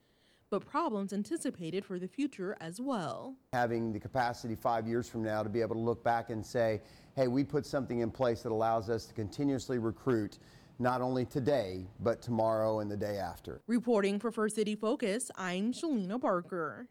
but 0.50 0.66
problems 0.66 1.14
anticipated 1.14 1.84
for 1.84 2.00
the 2.00 2.08
future 2.08 2.56
as 2.62 2.80
well. 2.80 3.36
Having 3.54 3.94
the 3.94 4.00
capacity 4.00 4.56
five 4.56 4.88
years 4.88 5.10
from 5.10 5.24
now 5.24 5.44
to 5.44 5.50
be 5.50 5.62
able 5.62 5.76
to 5.76 5.82
look 5.82 6.04
back 6.04 6.30
and 6.30 6.46
say, 6.46 6.82
hey, 7.16 7.28
we 7.28 7.44
put 7.44 7.66
something 7.66 8.00
in 8.00 8.12
place 8.12 8.42
that 8.44 8.52
allows 8.52 8.90
us 8.90 9.06
to 9.06 9.14
continuously 9.14 9.80
recruit 9.80 10.38
not 10.78 11.02
only 11.02 11.26
today, 11.26 11.86
but 12.02 12.22
tomorrow 12.22 12.80
and 12.80 12.92
the 12.92 12.98
day 12.98 13.18
after. 13.18 13.62
Reporting 13.68 14.20
for 14.20 14.32
First 14.32 14.56
City 14.56 14.76
Focus, 14.76 15.32
I'm 15.36 15.72
Shalina 15.72 16.20
Barker. 16.20 16.88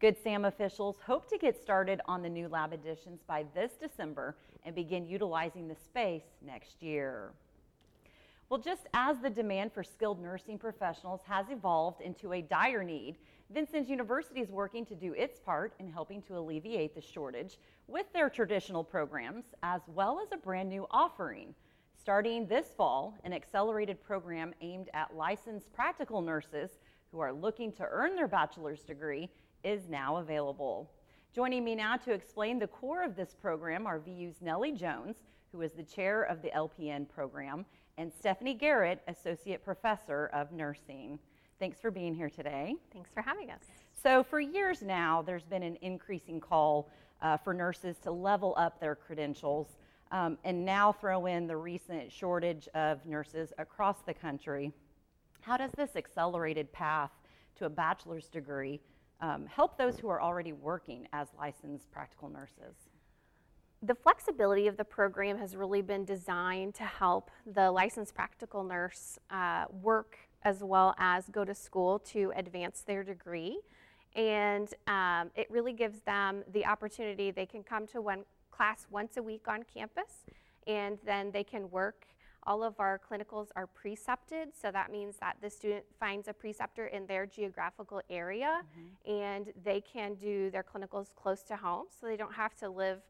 Good 0.00 0.16
Sam 0.22 0.44
officials 0.44 0.96
hope 1.04 1.28
to 1.30 1.38
get 1.38 1.60
started 1.60 2.00
on 2.06 2.22
the 2.22 2.28
new 2.28 2.48
lab 2.48 2.72
additions 2.72 3.20
by 3.26 3.44
this 3.54 3.72
December 3.80 4.36
and 4.64 4.74
begin 4.74 5.06
utilizing 5.06 5.68
the 5.68 5.74
space 5.74 6.24
next 6.44 6.82
year. 6.82 7.32
Well, 8.48 8.60
just 8.60 8.86
as 8.94 9.18
the 9.18 9.28
demand 9.28 9.72
for 9.72 9.82
skilled 9.82 10.22
nursing 10.22 10.56
professionals 10.56 11.20
has 11.26 11.46
evolved 11.50 12.00
into 12.00 12.32
a 12.32 12.42
dire 12.42 12.84
need, 12.84 13.16
Vincennes 13.50 13.88
University 13.88 14.40
is 14.40 14.52
working 14.52 14.86
to 14.86 14.94
do 14.94 15.14
its 15.14 15.40
part 15.40 15.74
in 15.80 15.90
helping 15.90 16.22
to 16.22 16.38
alleviate 16.38 16.94
the 16.94 17.00
shortage 17.00 17.58
with 17.88 18.06
their 18.12 18.30
traditional 18.30 18.84
programs 18.84 19.46
as 19.64 19.80
well 19.88 20.20
as 20.20 20.30
a 20.30 20.36
brand 20.36 20.68
new 20.68 20.86
offering. 20.92 21.56
Starting 21.98 22.46
this 22.46 22.72
fall, 22.76 23.18
an 23.24 23.32
accelerated 23.32 24.00
program 24.04 24.54
aimed 24.60 24.90
at 24.94 25.16
licensed 25.16 25.72
practical 25.72 26.22
nurses 26.22 26.78
who 27.10 27.18
are 27.18 27.32
looking 27.32 27.72
to 27.72 27.88
earn 27.90 28.14
their 28.14 28.28
bachelor's 28.28 28.84
degree 28.84 29.28
is 29.64 29.88
now 29.88 30.18
available. 30.18 30.88
Joining 31.34 31.64
me 31.64 31.74
now 31.74 31.96
to 31.96 32.12
explain 32.12 32.60
the 32.60 32.68
core 32.68 33.02
of 33.02 33.16
this 33.16 33.34
program 33.34 33.88
are 33.88 33.98
VU's 33.98 34.40
Nellie 34.40 34.70
Jones, 34.70 35.16
who 35.50 35.62
is 35.62 35.72
the 35.72 35.82
chair 35.82 36.22
of 36.22 36.42
the 36.42 36.50
LPN 36.50 37.08
program, 37.08 37.66
and 37.98 38.12
Stephanie 38.12 38.54
Garrett, 38.54 39.02
associate 39.08 39.64
professor 39.64 40.26
of 40.32 40.52
nursing. 40.52 41.18
Thanks 41.58 41.80
for 41.80 41.90
being 41.90 42.14
here 42.14 42.28
today. 42.28 42.74
Thanks 42.92 43.10
for 43.12 43.22
having 43.22 43.50
us. 43.50 43.62
So, 44.02 44.22
for 44.22 44.40
years 44.40 44.82
now, 44.82 45.22
there's 45.22 45.44
been 45.44 45.62
an 45.62 45.78
increasing 45.80 46.40
call 46.40 46.90
uh, 47.22 47.38
for 47.38 47.54
nurses 47.54 47.96
to 48.02 48.10
level 48.10 48.54
up 48.56 48.78
their 48.80 48.94
credentials. 48.94 49.78
Um, 50.12 50.38
and 50.44 50.64
now 50.64 50.92
throw 50.92 51.26
in 51.26 51.48
the 51.48 51.56
recent 51.56 52.12
shortage 52.12 52.68
of 52.74 53.04
nurses 53.06 53.52
across 53.58 54.02
the 54.06 54.14
country. 54.14 54.72
How 55.40 55.56
does 55.56 55.72
this 55.76 55.96
accelerated 55.96 56.72
path 56.72 57.10
to 57.56 57.64
a 57.64 57.68
bachelor's 57.68 58.28
degree 58.28 58.80
um, 59.20 59.46
help 59.46 59.76
those 59.76 59.98
who 59.98 60.08
are 60.08 60.22
already 60.22 60.52
working 60.52 61.08
as 61.12 61.26
licensed 61.36 61.90
practical 61.90 62.28
nurses? 62.28 62.85
The 63.82 63.94
flexibility 63.94 64.68
of 64.68 64.76
the 64.76 64.84
program 64.84 65.36
has 65.38 65.54
really 65.54 65.82
been 65.82 66.04
designed 66.04 66.74
to 66.76 66.84
help 66.84 67.30
the 67.46 67.70
licensed 67.70 68.14
practical 68.14 68.64
nurse 68.64 69.18
uh, 69.30 69.66
work 69.70 70.18
as 70.42 70.62
well 70.62 70.94
as 70.98 71.28
go 71.28 71.44
to 71.44 71.54
school 71.54 71.98
to 71.98 72.32
advance 72.36 72.82
their 72.82 73.02
degree. 73.02 73.58
And 74.14 74.72
um, 74.86 75.30
it 75.34 75.46
really 75.50 75.74
gives 75.74 76.00
them 76.00 76.42
the 76.52 76.64
opportunity, 76.64 77.30
they 77.30 77.44
can 77.44 77.62
come 77.62 77.86
to 77.88 78.00
one 78.00 78.24
class 78.50 78.86
once 78.90 79.18
a 79.18 79.22
week 79.22 79.46
on 79.46 79.62
campus, 79.62 80.24
and 80.66 80.98
then 81.04 81.30
they 81.30 81.44
can 81.44 81.70
work. 81.70 82.06
All 82.44 82.62
of 82.62 82.78
our 82.78 82.98
clinicals 82.98 83.48
are 83.56 83.66
precepted, 83.66 84.50
so 84.58 84.70
that 84.70 84.90
means 84.90 85.16
that 85.20 85.36
the 85.42 85.50
student 85.50 85.84
finds 85.98 86.28
a 86.28 86.32
preceptor 86.32 86.86
in 86.86 87.06
their 87.06 87.26
geographical 87.26 88.00
area 88.08 88.60
mm-hmm. 88.62 89.12
and 89.12 89.52
they 89.64 89.80
can 89.80 90.14
do 90.14 90.50
their 90.50 90.64
clinicals 90.64 91.08
close 91.14 91.42
to 91.42 91.56
home, 91.56 91.86
so 91.90 92.06
they 92.06 92.16
don't 92.16 92.34
have 92.34 92.54
to 92.54 92.70
live 92.70 93.00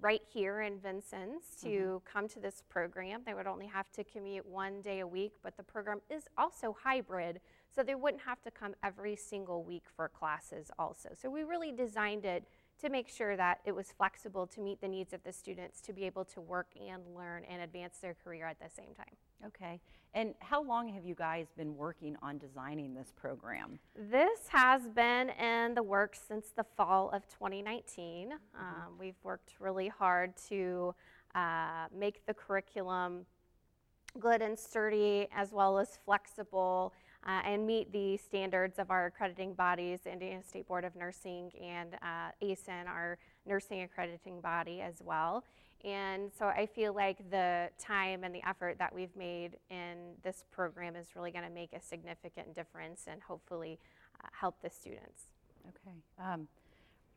right 0.00 0.22
here 0.32 0.62
in 0.62 0.78
Vincennes 0.78 1.42
to 1.62 1.68
mm-hmm. 1.68 1.96
come 2.04 2.28
to 2.28 2.40
this 2.40 2.62
program. 2.68 3.22
They 3.24 3.34
would 3.34 3.46
only 3.46 3.66
have 3.66 3.90
to 3.92 4.04
commute 4.04 4.46
one 4.46 4.80
day 4.80 5.00
a 5.00 5.06
week, 5.06 5.34
but 5.42 5.56
the 5.56 5.62
program 5.62 6.00
is 6.10 6.24
also 6.38 6.76
hybrid, 6.82 7.40
so 7.74 7.82
they 7.82 7.94
wouldn't 7.94 8.22
have 8.22 8.40
to 8.42 8.50
come 8.50 8.74
every 8.82 9.16
single 9.16 9.62
week 9.62 9.84
for 9.94 10.08
classes 10.08 10.70
also. 10.78 11.10
So 11.20 11.30
we 11.30 11.42
really 11.42 11.72
designed 11.72 12.24
it 12.24 12.44
to 12.80 12.88
make 12.88 13.08
sure 13.08 13.36
that 13.36 13.60
it 13.64 13.74
was 13.74 13.92
flexible 13.92 14.46
to 14.46 14.60
meet 14.60 14.80
the 14.80 14.88
needs 14.88 15.12
of 15.12 15.22
the 15.22 15.32
students 15.32 15.80
to 15.82 15.92
be 15.92 16.04
able 16.04 16.24
to 16.24 16.40
work 16.40 16.68
and 16.80 17.02
learn 17.14 17.44
and 17.44 17.62
advance 17.62 17.98
their 17.98 18.14
career 18.14 18.46
at 18.46 18.58
the 18.58 18.70
same 18.70 18.94
time. 18.96 19.16
Okay. 19.46 19.80
And 20.12 20.34
how 20.40 20.62
long 20.62 20.88
have 20.92 21.04
you 21.04 21.14
guys 21.14 21.46
been 21.56 21.76
working 21.76 22.16
on 22.20 22.38
designing 22.38 22.94
this 22.94 23.12
program? 23.14 23.78
This 23.96 24.48
has 24.48 24.88
been 24.88 25.30
in 25.30 25.74
the 25.74 25.82
works 25.82 26.20
since 26.26 26.50
the 26.56 26.64
fall 26.76 27.10
of 27.10 27.28
2019. 27.28 28.30
Mm-hmm. 28.30 28.60
Um, 28.60 28.92
we've 28.98 29.14
worked 29.22 29.54
really 29.60 29.86
hard 29.86 30.36
to 30.48 30.94
uh, 31.34 31.86
make 31.96 32.26
the 32.26 32.34
curriculum 32.34 33.24
good 34.18 34.42
and 34.42 34.58
sturdy 34.58 35.28
as 35.32 35.52
well 35.52 35.78
as 35.78 35.98
flexible 36.04 36.92
uh, 37.24 37.42
and 37.44 37.66
meet 37.66 37.92
the 37.92 38.16
standards 38.16 38.78
of 38.78 38.90
our 38.90 39.06
accrediting 39.06 39.54
bodies, 39.54 40.00
Indiana 40.06 40.42
State 40.42 40.66
Board 40.66 40.84
of 40.84 40.96
Nursing 40.96 41.52
and 41.62 41.94
uh, 42.02 42.30
ACEN, 42.42 42.88
our 42.88 43.18
nursing 43.46 43.82
accrediting 43.82 44.40
body 44.40 44.80
as 44.80 44.94
well. 45.04 45.44
And 45.84 46.30
so 46.38 46.46
I 46.46 46.66
feel 46.66 46.94
like 46.94 47.30
the 47.30 47.70
time 47.78 48.24
and 48.24 48.34
the 48.34 48.46
effort 48.46 48.78
that 48.78 48.94
we've 48.94 49.14
made 49.16 49.56
in 49.70 50.12
this 50.22 50.44
program 50.50 50.94
is 50.94 51.16
really 51.16 51.30
going 51.30 51.44
to 51.44 51.50
make 51.50 51.72
a 51.72 51.80
significant 51.80 52.54
difference 52.54 53.06
and 53.10 53.22
hopefully 53.22 53.78
uh, 54.22 54.28
help 54.38 54.60
the 54.62 54.68
students. 54.68 55.24
Okay. 55.68 55.96
Um, 56.18 56.48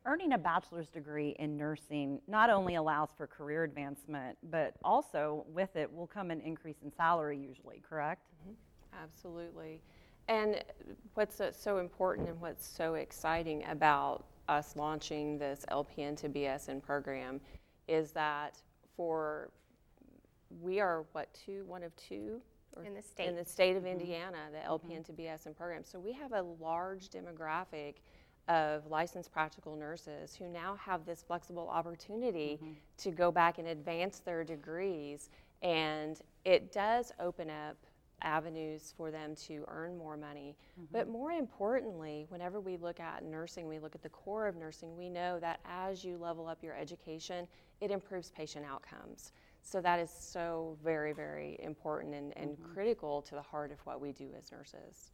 earning 0.06 0.32
a 0.32 0.38
bachelor's 0.38 0.88
degree 0.88 1.34
in 1.38 1.56
nursing 1.56 2.20
not 2.26 2.50
only 2.50 2.76
allows 2.76 3.10
for 3.16 3.26
career 3.26 3.64
advancement, 3.64 4.36
but 4.50 4.74
also 4.82 5.44
with 5.48 5.76
it 5.76 5.92
will 5.92 6.06
come 6.06 6.30
an 6.30 6.40
increase 6.40 6.76
in 6.82 6.92
salary 6.92 7.38
usually, 7.38 7.82
correct? 7.86 8.28
Mm-hmm. 8.42 9.02
Absolutely. 9.02 9.80
And 10.28 10.64
what's 11.14 11.40
so 11.52 11.78
important 11.78 12.28
and 12.28 12.40
what's 12.40 12.66
so 12.66 12.94
exciting 12.94 13.64
about 13.68 14.24
us 14.48 14.76
launching 14.76 15.38
this 15.38 15.64
LPN 15.70 16.16
to 16.18 16.28
BSN 16.28 16.82
program 16.82 17.40
is 17.88 18.12
that 18.12 18.60
for 18.96 19.50
we 20.62 20.80
are 20.80 21.04
what 21.12 21.28
two 21.34 21.64
one 21.66 21.82
of 21.82 21.94
two 21.96 22.40
in 22.84 22.94
the 22.94 23.02
state 23.02 23.28
in 23.28 23.36
the 23.36 23.44
state 23.44 23.76
of 23.76 23.84
mm-hmm. 23.84 23.92
Indiana 24.00 24.38
the 24.52 24.58
LPN 24.68 25.00
mm-hmm. 25.00 25.02
to 25.02 25.12
BSN 25.12 25.56
program. 25.56 25.84
So 25.84 25.98
we 25.98 26.12
have 26.12 26.32
a 26.32 26.42
large 26.60 27.08
demographic 27.10 27.94
of 28.48 28.86
licensed 28.88 29.32
practical 29.32 29.74
nurses 29.74 30.34
who 30.34 30.48
now 30.48 30.76
have 30.76 31.06
this 31.06 31.22
flexible 31.22 31.68
opportunity 31.68 32.58
mm-hmm. 32.62 32.72
to 32.98 33.10
go 33.10 33.30
back 33.30 33.58
and 33.58 33.68
advance 33.68 34.18
their 34.18 34.44
degrees 34.44 35.30
and 35.62 36.20
it 36.44 36.72
does 36.72 37.10
open 37.20 37.48
up 37.48 37.76
avenues 38.24 38.92
for 38.96 39.10
them 39.10 39.34
to 39.36 39.64
earn 39.68 39.96
more 39.96 40.16
money. 40.16 40.56
Mm-hmm. 40.72 40.86
But 40.92 41.08
more 41.08 41.32
importantly, 41.32 42.26
whenever 42.28 42.60
we 42.60 42.76
look 42.76 42.98
at 42.98 43.24
nursing, 43.24 43.68
we 43.68 43.78
look 43.78 43.94
at 43.94 44.02
the 44.02 44.08
core 44.08 44.46
of 44.46 44.56
nursing, 44.56 44.96
we 44.96 45.08
know 45.08 45.38
that 45.40 45.60
as 45.68 46.04
you 46.04 46.16
level 46.16 46.48
up 46.48 46.62
your 46.62 46.74
education, 46.74 47.46
it 47.80 47.90
improves 47.90 48.30
patient 48.30 48.64
outcomes. 48.64 49.32
So 49.62 49.80
that 49.80 49.98
is 49.98 50.10
so 50.10 50.76
very, 50.82 51.12
very 51.12 51.58
important 51.62 52.14
and, 52.14 52.36
and 52.36 52.50
mm-hmm. 52.50 52.72
critical 52.72 53.22
to 53.22 53.34
the 53.34 53.42
heart 53.42 53.70
of 53.70 53.78
what 53.84 54.00
we 54.00 54.12
do 54.12 54.28
as 54.36 54.50
nurses. 54.50 55.12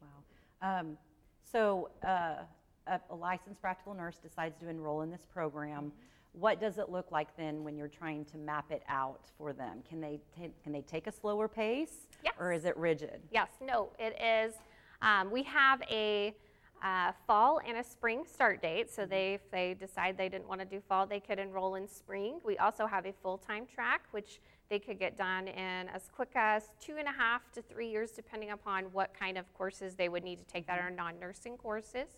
Wow. 0.00 0.80
Um, 0.80 0.98
so 1.44 1.90
uh, 2.06 2.42
a, 2.86 3.00
a, 3.10 3.14
licensed 3.14 3.60
practical 3.60 3.94
nurse 3.94 4.16
decides 4.18 4.58
to 4.60 4.68
enroll 4.68 5.02
in 5.02 5.10
this 5.10 5.26
program. 5.30 5.84
Mm-hmm 5.84 5.98
what 6.38 6.60
does 6.60 6.78
it 6.78 6.90
look 6.90 7.10
like 7.12 7.36
then 7.36 7.64
when 7.64 7.76
you're 7.76 7.88
trying 7.88 8.24
to 8.26 8.38
map 8.38 8.70
it 8.70 8.82
out 8.88 9.20
for 9.38 9.52
them? 9.52 9.78
Can 9.88 10.00
they 10.00 10.20
t- 10.36 10.50
can 10.62 10.72
they 10.72 10.82
take 10.82 11.06
a 11.06 11.12
slower 11.12 11.48
pace, 11.48 12.06
yes. 12.22 12.34
or 12.38 12.52
is 12.52 12.64
it 12.64 12.76
rigid? 12.76 13.20
Yes, 13.30 13.48
no, 13.60 13.90
it 13.98 14.20
is. 14.20 14.54
Um, 15.00 15.30
we 15.30 15.42
have 15.44 15.82
a 15.90 16.34
uh, 16.82 17.12
fall 17.26 17.60
and 17.66 17.78
a 17.78 17.84
spring 17.84 18.24
start 18.30 18.60
date. 18.60 18.92
So 18.92 19.06
they, 19.06 19.34
if 19.34 19.50
they 19.50 19.74
decide 19.74 20.18
they 20.18 20.28
didn't 20.28 20.48
want 20.48 20.60
to 20.60 20.66
do 20.66 20.80
fall, 20.86 21.06
they 21.06 21.20
could 21.20 21.38
enroll 21.38 21.76
in 21.76 21.88
spring. 21.88 22.40
We 22.44 22.58
also 22.58 22.86
have 22.86 23.06
a 23.06 23.12
full-time 23.22 23.66
track, 23.66 24.02
which 24.10 24.40
they 24.68 24.78
could 24.78 24.98
get 24.98 25.16
done 25.16 25.48
in 25.48 25.88
as 25.88 26.10
quick 26.14 26.32
as 26.34 26.64
two 26.80 26.96
and 26.98 27.08
a 27.08 27.12
half 27.12 27.50
to 27.52 27.62
three 27.62 27.88
years, 27.88 28.10
depending 28.10 28.50
upon 28.50 28.84
what 28.92 29.18
kind 29.18 29.38
of 29.38 29.52
courses 29.54 29.94
they 29.94 30.08
would 30.08 30.24
need 30.24 30.40
to 30.40 30.52
take 30.52 30.66
that 30.66 30.78
are 30.78 30.90
non-nursing 30.90 31.56
courses. 31.56 32.08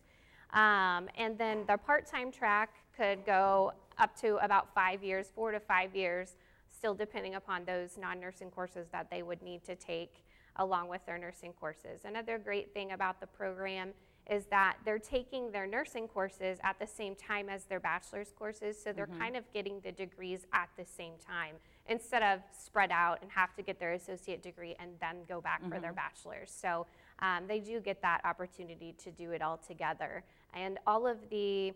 Um, 0.53 1.09
and 1.17 1.37
then 1.37 1.65
the 1.69 1.77
part-time 1.77 2.33
track 2.33 2.71
could 2.97 3.25
go 3.25 3.73
up 3.99 4.19
to 4.21 4.37
about 4.45 4.75
five 4.75 5.03
years, 5.03 5.31
four 5.35 5.53
to 5.53 5.61
five 5.61 5.95
years, 5.95 6.37
still 6.75 6.95
depending 6.95 7.35
upon 7.35 7.65
those 7.65 7.97
non-nursing 7.99 8.51
courses 8.51 8.89
that 8.93 9.11
they 9.11 9.23
would 9.23 9.43
need 9.43 9.65
to 9.65 9.75
take 9.75 10.25
along 10.57 10.89
with 10.89 11.05
their 11.07 11.19
nursing 11.19 11.53
courses. 11.53 12.01
Another 12.05 12.39
great 12.39 12.73
thing 12.73 12.93
about 12.93 13.21
the 13.21 13.27
program 13.27 13.93
is 14.31 14.47
that 14.47 14.77
they're 14.85 14.99
taking 14.99 15.53
their 15.53 15.67
nursing 15.67 16.09
courses 16.09 16.59
at 16.65 16.79
the 16.81 16.87
same 16.87 17.15
time 17.15 17.49
as 17.49 17.65
their 17.65 17.79
bachelor's 17.79 18.33
courses, 18.37 18.77
so 18.83 18.93
they're 18.93 19.07
mm-hmm. 19.07 19.21
kind 19.21 19.37
of 19.37 19.45
getting 19.53 19.81
the 19.81 19.93
degrees 19.93 20.47
at 20.53 20.69
the 20.77 20.85
same 20.85 21.13
time 21.25 21.55
instead 21.89 22.23
of 22.23 22.41
spread 22.51 22.91
out 22.91 23.19
and 23.23 23.31
have 23.31 23.55
to 23.55 23.63
get 23.63 23.79
their 23.79 23.93
associate 23.93 24.43
degree 24.43 24.75
and 24.81 24.91
then 25.01 25.19
go 25.29 25.41
back 25.41 25.61
mm-hmm. 25.61 25.71
for 25.71 25.81
their 25.81 25.91
mm-hmm. 25.91 25.97
bachelor's. 25.97 26.51
So 26.51 26.87
um, 27.21 27.45
they 27.47 27.61
do 27.61 27.79
get 27.81 28.03
that 28.03 28.21
opportunity 28.25 28.95
to 29.05 29.11
do 29.13 29.31
it 29.31 29.43
all 29.43 29.59
together. 29.59 30.25
And 30.55 30.79
all 30.87 31.07
of 31.07 31.19
the 31.31 31.73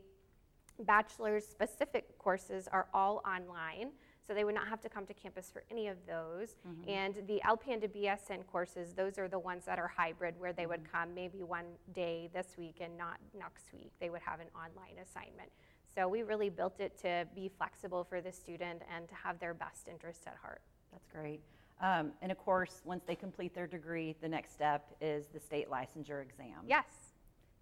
bachelor's 0.81 1.47
specific 1.47 2.19
courses 2.19 2.69
are 2.71 2.89
all 2.95 3.23
online. 3.27 3.93
So 4.27 4.35
they 4.35 4.45
would 4.45 4.55
not 4.55 4.69
have 4.69 4.81
to 4.83 4.89
come 4.89 5.07
to 5.07 5.15
campus 5.15 5.51
for 5.51 5.65
any 5.73 5.89
of 5.89 5.97
those. 6.07 6.55
Mm-hmm. 6.67 6.89
And 6.89 7.15
the 7.27 7.41
LPN 7.45 7.81
to 7.81 7.89
BSN 7.89 8.47
courses, 8.47 8.95
those 8.95 9.19
are 9.19 9.27
the 9.27 9.39
ones 9.39 9.65
that 9.65 9.79
are 9.79 9.89
hybrid 9.89 10.39
where 10.39 10.53
they 10.53 10.67
would 10.67 10.83
come 10.91 11.13
maybe 11.15 11.43
one 11.43 11.65
day 11.95 12.31
this 12.33 12.55
week 12.57 12.77
and 12.81 12.97
not 12.97 13.19
next 13.37 13.73
week. 13.73 13.91
They 14.01 14.09
would 14.09 14.23
have 14.23 14.39
an 14.39 14.47
online 14.55 15.03
assignment. 15.03 15.51
So 15.93 16.07
we 16.07 16.23
really 16.23 16.49
built 16.49 16.79
it 16.79 16.97
to 17.01 17.27
be 17.35 17.51
flexible 17.59 18.05
for 18.05 18.21
the 18.21 18.31
student 18.31 18.83
and 18.95 19.09
to 19.09 19.15
have 19.17 19.41
their 19.41 19.53
best 19.53 19.89
interest 19.89 20.23
at 20.29 20.37
heart. 20.41 20.61
That's 20.93 21.09
great. 21.09 21.41
Um, 21.81 22.13
and 22.23 22.31
of 22.31 22.39
course, 22.39 22.83
once 22.85 23.03
they 23.07 23.17
complete 23.17 23.55
their 23.55 23.67
degree, 23.67 24.15
the 24.21 24.29
next 24.29 24.53
step 24.53 24.95
is 25.01 25.27
the 25.29 25.41
state 25.41 25.69
licensure 25.69 26.23
exam. 26.23 26.63
Yes. 26.69 27.10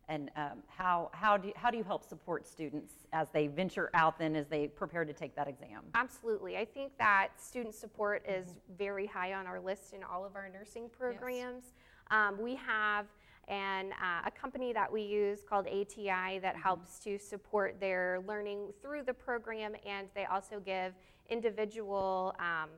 And 0.08 0.30
um, 0.36 0.62
how, 0.68 1.10
how, 1.12 1.36
do 1.36 1.48
you, 1.48 1.54
how 1.54 1.70
do 1.70 1.76
you 1.76 1.84
help 1.84 2.02
support 2.02 2.46
students 2.46 2.94
as 3.12 3.28
they 3.30 3.46
venture 3.46 3.90
out 3.92 4.18
then, 4.18 4.34
as 4.36 4.46
they 4.46 4.66
prepare 4.66 5.04
to 5.04 5.12
take 5.12 5.36
that 5.36 5.48
exam? 5.48 5.82
Absolutely. 5.94 6.56
I 6.56 6.64
think 6.64 6.92
that 6.98 7.28
student 7.36 7.74
support 7.74 8.24
is 8.26 8.58
very 8.78 9.06
high 9.06 9.34
on 9.34 9.46
our 9.46 9.60
list 9.60 9.92
in 9.92 10.02
all 10.02 10.24
of 10.24 10.34
our 10.34 10.48
nursing 10.48 10.88
programs. 10.88 11.74
Um, 12.10 12.40
we 12.40 12.54
have 12.54 13.04
an, 13.48 13.92
uh, 13.92 14.22
a 14.26 14.30
company 14.30 14.72
that 14.72 14.90
we 14.90 15.02
use 15.02 15.40
called 15.46 15.66
ATI 15.66 16.38
that 16.38 16.56
helps 16.56 16.98
to 17.00 17.18
support 17.18 17.78
their 17.78 18.20
learning 18.26 18.72
through 18.80 19.02
the 19.02 19.14
program, 19.14 19.74
and 19.86 20.08
they 20.14 20.24
also 20.24 20.58
give 20.58 20.94
individual, 21.28 22.34
um, 22.38 22.70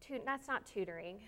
tu- 0.00 0.20
that's 0.24 0.48
not 0.48 0.64
tutoring. 0.66 1.20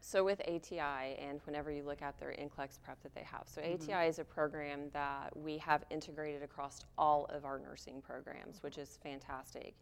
So 0.00 0.24
with 0.24 0.40
ATI, 0.40 1.16
and 1.18 1.40
whenever 1.44 1.70
you 1.70 1.82
look 1.82 2.02
at 2.02 2.18
their 2.18 2.30
NCLEX 2.30 2.78
prep 2.82 3.02
that 3.02 3.14
they 3.14 3.24
have, 3.24 3.44
so 3.46 3.60
mm-hmm. 3.60 3.90
ATI 3.90 4.08
is 4.08 4.18
a 4.18 4.24
program 4.24 4.90
that 4.92 5.36
we 5.36 5.58
have 5.58 5.84
integrated 5.90 6.42
across 6.42 6.84
all 6.96 7.26
of 7.26 7.44
our 7.44 7.58
nursing 7.58 8.00
programs, 8.00 8.62
which 8.62 8.78
is 8.78 8.98
fantastic. 9.02 9.74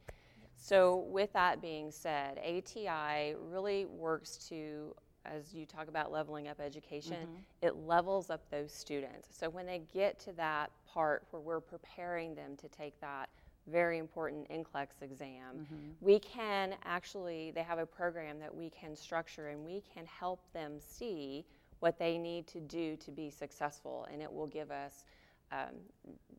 So 0.57 1.05
with 1.09 1.33
that 1.35 1.61
being 1.61 1.91
said, 1.91 2.39
ATI 2.39 3.35
really 3.51 3.85
works 3.85 4.39
to, 4.49 4.95
as 5.27 5.53
you 5.53 5.67
talk 5.67 5.89
about 5.89 6.11
leveling 6.11 6.49
up 6.49 6.61
education, 6.61 7.19
mm-hmm. 7.23 7.37
it 7.67 7.77
levels 7.77 8.31
up 8.31 8.51
those 8.51 8.73
students. 8.73 9.29
So 9.31 9.51
when 9.51 9.67
they 9.67 9.83
get 9.93 10.19
to 10.21 10.33
that 10.33 10.71
part 10.87 11.25
where 11.31 11.43
we're 11.43 11.61
preparing 11.61 12.35
them 12.35 12.57
to 12.57 12.69
take 12.69 12.99
that 13.01 13.29
very 13.71 13.99
important 13.99 14.49
NCLEX 14.51 15.03
exam, 15.03 15.67
we 16.01 16.19
can 16.19 16.75
actually, 16.85 17.51
they 17.55 17.63
have 17.63 17.79
a 17.79 17.87
program 17.87 18.39
that 18.41 18.55
we 18.55 18.71
can 18.71 18.95
structure 18.97 19.49
and 19.49 19.65
we 19.65 19.83
can 19.93 20.07
help 20.07 20.41
them 20.53 20.75
see 20.79 21.45
what 21.81 21.99
they 21.99 22.17
need 22.17 22.47
to 22.47 22.61
do 22.61 22.97
to 22.97 23.11
be 23.11 23.31
successful. 23.31 24.07
And 24.13 24.23
it 24.23 24.33
will 24.33 24.47
give 24.47 24.71
us, 24.71 25.05
um, 25.53 25.77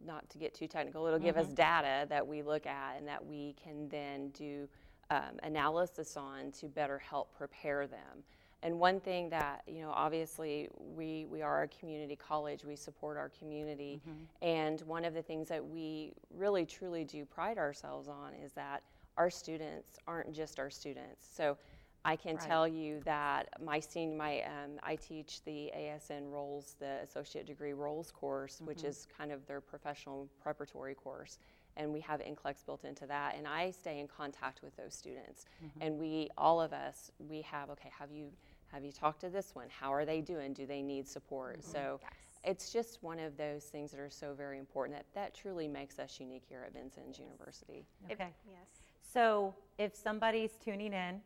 not 0.06 0.30
to 0.30 0.38
get 0.38 0.54
too 0.54 0.68
technical, 0.68 1.06
it'll 1.06 1.20
give 1.20 1.38
us 1.38 1.48
data 1.48 2.06
that 2.10 2.26
we 2.26 2.42
look 2.42 2.66
at 2.66 2.98
and 2.98 3.08
that 3.08 3.24
we 3.26 3.56
can 3.62 3.88
then 3.90 4.30
do 4.30 4.68
um, 5.10 5.40
analysis 5.44 6.18
on 6.18 6.52
to 6.54 6.68
better 6.68 6.98
help 6.98 7.36
prepare 7.38 7.88
them. 7.88 8.24
And 8.64 8.80
one 8.80 9.00
thing 9.00 9.30
that, 9.30 9.62
you 9.68 9.82
know, 9.82 9.92
obviously 9.92 10.68
we, 10.80 11.26
we 11.30 11.42
are 11.42 11.64
a 11.64 11.68
community 11.68 12.16
college, 12.16 12.66
we 12.66 12.76
support 12.76 13.18
our 13.18 13.30
community. 13.30 14.02
Mm-hmm. 14.02 14.46
And 14.46 14.82
one 14.82 15.06
of 15.06 15.14
the 15.14 15.22
things 15.22 15.48
that 15.50 15.66
we 15.66 16.14
really 16.36 16.66
truly 16.66 17.04
do 17.04 17.24
pride 17.26 17.58
ourselves 17.58 18.08
on 18.08 18.34
is 18.34 18.54
that 18.54 18.82
our 19.16 19.30
students 19.30 19.98
aren't 20.08 20.34
just 20.34 20.60
our 20.60 20.70
students. 20.70 21.28
So 21.36 21.58
I 22.04 22.16
can 22.16 22.38
tell 22.38 22.68
you 22.68 23.02
that 23.04 23.50
my 23.62 23.80
senior, 23.80 24.18
my, 24.18 24.42
um, 24.42 24.80
I 24.82 24.96
teach 24.96 25.44
the 25.44 25.72
ASN 25.76 26.32
roles, 26.32 26.76
the 26.80 27.02
associate 27.04 27.46
degree 27.46 27.74
roles 27.74 28.12
course, 28.12 28.62
which 28.64 28.80
mm-hmm. 28.80 28.88
is 28.88 29.08
kind 29.18 29.32
of 29.32 29.46
their 29.46 29.62
professional 29.62 30.30
preparatory 30.42 30.96
course 30.96 31.38
and 31.78 31.94
we 31.94 32.02
have 32.02 32.20
NCLEX 32.20 32.66
built 32.66 32.84
into 32.84 33.06
that. 33.06 33.36
And 33.38 33.48
I 33.48 33.72
stay 33.72 34.00
in 34.00 34.08
contact 34.08 34.62
with 34.62 34.76
those 34.76 34.94
students, 34.94 35.46
mm-hmm. 35.64 35.82
and 35.82 36.00
we, 36.00 36.30
all 36.38 36.60
of 36.60 36.74
us, 36.74 37.12
we 37.20 37.42
have 37.44 37.70
okay. 37.70 37.92
Have 37.98 38.12
you 38.12 38.32
have 38.72 38.84
you 38.84 38.92
talked 38.92 39.22
to 39.22 39.30
this 39.30 39.54
one? 39.54 39.68
How 39.70 39.94
are 39.94 40.06
they 40.06 40.22
doing? 40.22 40.54
Do 40.54 40.66
they 40.66 40.82
need 40.82 41.08
support? 41.08 41.60
Mm-hmm. 41.60 41.72
So. 41.72 42.00
It's 42.44 42.72
just 42.72 43.00
one 43.02 43.20
of 43.20 43.36
those 43.36 43.66
things 43.66 43.92
that 43.92 44.00
are 44.00 44.12
so 44.12 44.34
very 44.34 44.58
important 44.58 44.98
that, 44.98 45.06
that 45.16 45.36
truly 45.36 45.68
makes 45.68 46.00
us 46.00 46.18
unique 46.18 46.44
here 46.48 46.64
at 46.66 46.72
Vincennes 46.72 47.20
University. 47.20 47.84
Okay. 48.10 48.30
Yes. 48.48 48.68
So 49.12 49.54
if 49.78 49.94
somebody's 49.94 50.52
tuning 50.64 50.94
in 50.94 51.20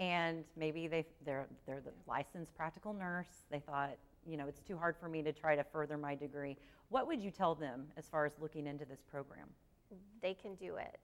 and 0.00 0.42
maybe 0.56 0.88
they, 0.88 1.06
they're, 1.24 1.46
they're 1.66 1.82
the 1.82 1.92
licensed 2.08 2.56
practical 2.56 2.92
nurse, 2.92 3.44
they 3.52 3.60
thought, 3.60 3.90
you 4.26 4.36
know, 4.36 4.48
it's 4.48 4.62
too 4.62 4.76
hard 4.76 4.96
for 4.96 5.08
me 5.08 5.22
to 5.22 5.32
try 5.32 5.54
to 5.54 5.62
further 5.62 5.96
my 5.96 6.16
degree, 6.16 6.56
what 6.88 7.06
would 7.06 7.22
you 7.22 7.30
tell 7.30 7.54
them 7.54 7.86
as 7.96 8.08
far 8.08 8.24
as 8.24 8.32
looking 8.40 8.66
into 8.66 8.84
this 8.84 9.02
program? 9.08 9.46
they 10.22 10.34
can 10.34 10.54
do 10.54 10.76
it. 10.76 10.98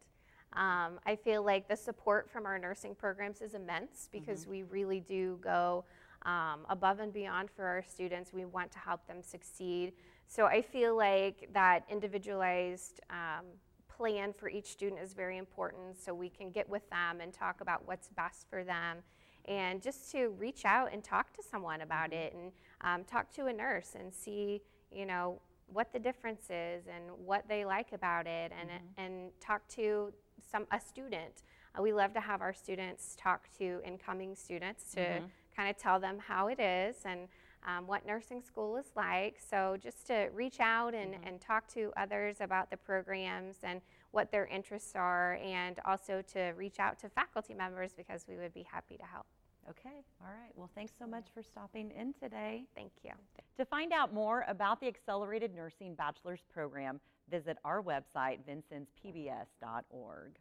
Um, 0.54 0.98
I 1.06 1.16
feel 1.16 1.44
like 1.44 1.68
the 1.68 1.76
support 1.76 2.28
from 2.30 2.44
our 2.46 2.58
nursing 2.58 2.94
programs 2.94 3.40
is 3.40 3.54
immense 3.54 4.08
because 4.10 4.46
we 4.46 4.64
really 4.64 5.00
do 5.00 5.38
go 5.40 5.84
um, 6.22 6.60
above 6.68 7.00
and 7.00 7.12
beyond 7.12 7.50
for 7.50 7.64
our 7.64 7.84
students. 7.88 8.32
We 8.32 8.44
want 8.44 8.72
to 8.72 8.78
help 8.78 9.06
them 9.06 9.22
succeed. 9.22 9.92
So 10.26 10.46
I 10.46 10.62
feel 10.62 10.96
like 10.96 11.48
that 11.52 11.84
individualized 11.88 13.00
um, 13.10 13.46
plan 13.88 14.32
for 14.32 14.48
each 14.48 14.66
student 14.66 15.00
is 15.00 15.12
very 15.12 15.38
important 15.38 15.98
so 15.98 16.12
we 16.12 16.28
can 16.28 16.50
get 16.50 16.68
with 16.68 16.88
them 16.90 17.20
and 17.20 17.32
talk 17.32 17.60
about 17.60 17.86
what's 17.86 18.08
best 18.08 18.48
for 18.48 18.64
them 18.64 18.98
and 19.46 19.82
just 19.82 20.10
to 20.12 20.28
reach 20.38 20.64
out 20.64 20.92
and 20.92 21.02
talk 21.02 21.32
to 21.32 21.42
someone 21.42 21.80
about 21.80 22.12
it 22.12 22.34
and 22.34 22.52
um, 22.82 23.04
talk 23.04 23.32
to 23.32 23.46
a 23.46 23.52
nurse 23.52 23.96
and 23.98 24.12
see, 24.12 24.62
you 24.92 25.06
know, 25.06 25.40
what 25.72 25.92
the 25.92 25.98
difference 25.98 26.44
is 26.50 26.84
and 26.86 27.04
what 27.24 27.48
they 27.48 27.64
like 27.64 27.92
about 27.92 28.26
it 28.26 28.52
and, 28.58 28.70
and 28.96 29.30
talk 29.40 29.66
to 29.68 30.12
some 30.40 30.66
a 30.72 30.81
student. 30.81 31.42
Uh, 31.79 31.83
we 31.83 31.92
love 31.92 32.12
to 32.14 32.20
have 32.20 32.40
our 32.40 32.53
students 32.53 33.16
talk 33.18 33.48
to 33.59 33.81
incoming 33.85 34.35
students 34.35 34.92
to 34.94 35.22
kind 35.57 35.68
of 35.68 35.76
tell 35.76 36.00
them 36.00 36.18
how 36.18 36.48
it 36.48 36.59
is 36.59 36.96
and 37.05 37.29
um, 37.66 37.87
what 37.87 38.07
nursing 38.07 38.42
school 38.42 38.76
is 38.76 38.87
like. 38.96 39.38
So 39.50 39.76
just 39.83 40.07
to 40.07 40.29
reach 40.35 40.61
out 40.61 40.94
and, 40.94 41.14
and 41.24 41.40
talk 41.40 41.68
to 41.74 41.92
others 41.96 42.37
about 42.40 42.70
the 42.70 42.76
programs 42.76 43.57
and 43.62 43.81
what 44.12 44.33
their 44.33 44.46
interests 44.46 44.92
are 44.94 45.38
and 45.44 45.79
also 45.85 46.22
to 46.33 46.53
reach 46.57 46.79
out 46.79 46.98
to 47.00 47.09
faculty 47.09 47.55
members 47.55 47.92
because 47.96 48.24
we 48.29 48.37
would 48.37 48.55
be 48.55 48.62
happy 48.62 48.96
to 48.96 49.05
help. 49.05 49.26
Okay, 49.68 50.03
all 50.20 50.29
right. 50.29 50.50
Well, 50.57 50.70
thanks 50.74 50.92
so 50.98 51.07
much 51.07 51.26
for 51.33 51.42
stopping 51.42 51.92
in 51.92 52.12
today. 52.14 52.64
Thank 52.74 52.92
you. 53.05 53.12
To 53.59 53.64
find 53.64 53.92
out 53.92 54.12
more 54.12 54.44
about 54.48 54.81
the 54.81 54.88
Accelerated 54.88 55.55
Nursing 55.55 55.94
Bachelor's 55.94 56.40
Program, 56.53 56.98
visit 57.31 57.59
our 57.64 57.83
website, 57.83 58.38
vincennespbs.org. 58.49 60.33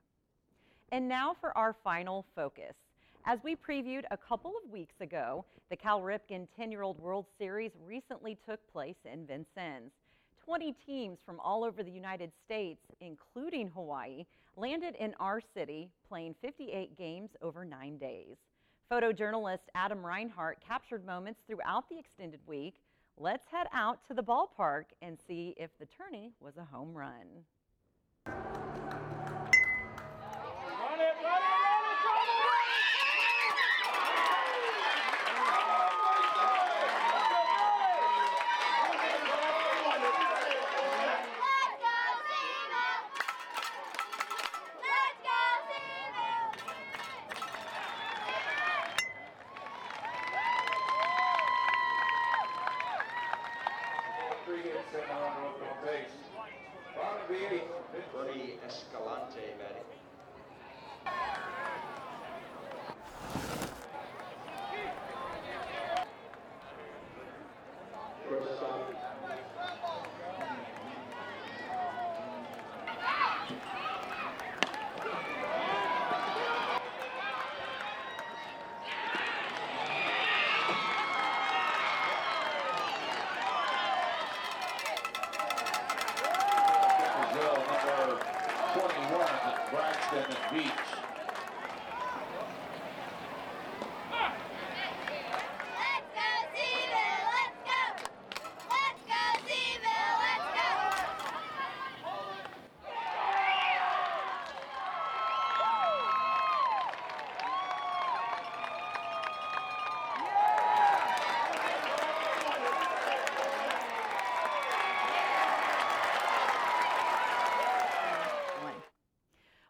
And 0.91 1.08
now 1.08 1.36
for 1.39 1.56
our 1.58 1.75
final 1.84 2.25
focus. 2.36 2.73
As 3.25 3.39
we 3.43 3.56
previewed 3.56 4.06
a 4.12 4.17
couple 4.17 4.54
of 4.63 4.71
weeks 4.71 4.95
ago, 5.02 5.45
the 5.69 5.75
Cal 5.75 6.02
Ripken 6.02 6.47
10 6.58 6.71
year 6.71 6.82
old 6.82 6.99
World 6.99 7.25
Series 7.38 7.71
recently 7.86 8.38
took 8.47 8.60
place 8.71 8.95
in 9.06 9.28
Vincennes. 9.28 9.91
20 10.43 10.73
teams 10.86 11.19
from 11.25 11.39
all 11.39 11.63
over 11.63 11.84
the 11.84 11.91
United 11.91 12.32
States, 12.45 12.82
including 13.02 13.67
Hawaii, 13.67 14.25
landed 14.58 14.95
in 14.99 15.13
our 15.19 15.41
city, 15.54 15.89
playing 16.08 16.34
58 16.41 16.97
games 16.97 17.30
over 17.41 17.63
nine 17.63 17.97
days. 17.97 18.36
Photojournalist 18.91 19.60
Adam 19.75 20.04
Reinhart 20.04 20.58
captured 20.67 21.06
moments 21.06 21.41
throughout 21.45 21.88
the 21.89 21.99
extended 21.99 22.39
week. 22.47 22.73
Let's 23.21 23.49
head 23.51 23.67
out 23.73 23.99
to 24.08 24.13
the 24.13 24.23
ballpark 24.23 24.86
and 25.01 25.17
see 25.27 25.53
if 25.58 25.71
the 25.77 25.86
tourney 25.86 26.32
was 26.39 26.55
a 26.55 26.63
home 26.63 26.93
run. 26.93 27.43
Three 54.49 54.63
hits 54.63 54.79
and 54.95 55.03
no 55.08 55.13
one 55.13 55.43
left 55.43 55.62
on 55.62 55.86
base. 55.86 56.10
Bottom 56.95 57.21
of 57.21 57.27
the 57.29 57.53
eighth, 57.53 57.69
Buddy 58.12 58.58
Escalante 58.65 59.53
batting. 59.60 59.89
shortstop. 68.27 68.99
Brazil, 90.09 90.21
number 90.21 90.47
21, 90.49 90.49
Braxton 90.49 90.57
Beach. 90.57 90.99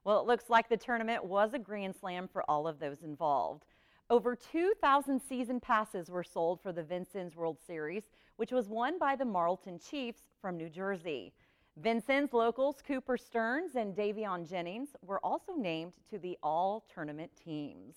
Well, 0.09 0.18
it 0.18 0.18
looks 0.29 0.47
like 0.47 0.69
the 0.69 0.77
tournament 0.77 1.25
was 1.25 1.55
a 1.55 1.59
grand 1.59 1.95
slam 1.99 2.27
for 2.31 2.43
all 2.47 2.67
of 2.67 2.77
those 2.77 3.01
involved. 3.01 3.65
Over 4.11 4.35
2,000 4.35 5.19
season 5.19 5.59
passes 5.59 6.11
were 6.11 6.23
sold 6.23 6.61
for 6.61 6.71
the 6.71 6.83
Vincennes 6.83 7.35
World 7.35 7.57
Series, 7.65 8.03
which 8.35 8.51
was 8.51 8.69
won 8.69 8.99
by 8.99 9.15
the 9.15 9.25
Marlton 9.25 9.79
Chiefs 9.79 10.21
from 10.39 10.55
New 10.55 10.69
Jersey. 10.69 11.33
Vincennes 11.77 12.31
locals 12.31 12.83
Cooper 12.87 13.17
Stearns 13.17 13.73
and 13.73 13.95
Davion 13.95 14.47
Jennings 14.47 14.89
were 15.01 15.19
also 15.25 15.53
named 15.57 15.93
to 16.11 16.19
the 16.19 16.37
all 16.43 16.85
tournament 16.93 17.31
teams. 17.43 17.95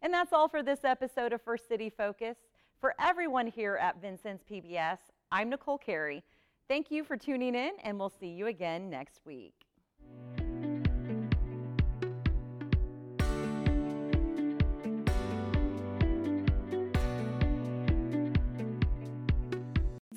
And 0.00 0.14
that's 0.14 0.32
all 0.32 0.46
for 0.46 0.62
this 0.62 0.84
episode 0.84 1.32
of 1.32 1.42
First 1.42 1.66
City 1.66 1.90
Focus. 1.90 2.36
For 2.80 2.94
everyone 3.00 3.48
here 3.48 3.76
at 3.82 4.00
Vincennes 4.00 4.42
PBS, 4.48 4.98
I'm 5.32 5.50
Nicole 5.50 5.78
Carey. 5.78 6.22
Thank 6.68 6.92
you 6.92 7.02
for 7.02 7.16
tuning 7.16 7.56
in, 7.56 7.72
and 7.82 7.98
we'll 7.98 8.12
see 8.20 8.28
you 8.28 8.46
again 8.46 8.88
next 8.88 9.18
week. 9.26 9.54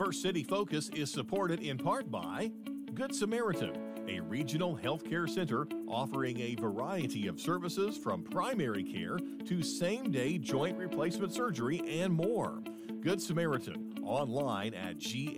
First 0.04 0.24
City 0.24 0.42
Focus 0.42 0.90
is 0.96 1.12
supported 1.12 1.60
in 1.60 1.78
part 1.78 2.10
by 2.10 2.52
Good 2.96 3.14
Samaritan, 3.14 3.72
a 4.08 4.20
regional 4.20 4.76
healthcare 4.76 5.30
center 5.30 5.68
offering 5.88 6.40
a 6.40 6.56
variety 6.56 7.28
of 7.28 7.40
services 7.40 7.98
from 7.98 8.24
primary 8.24 8.84
care 8.84 9.20
to 9.46 9.62
same 9.62 10.10
day 10.10 10.40
joint 10.40 10.76
replacement 10.76 11.32
surgery 11.32 11.84
and 11.88 12.12
more. 12.12 12.64
Good 13.02 13.22
Samaritan, 13.22 13.94
online 14.02 14.74
at 14.74 14.98
gshvin.org. 14.98 15.38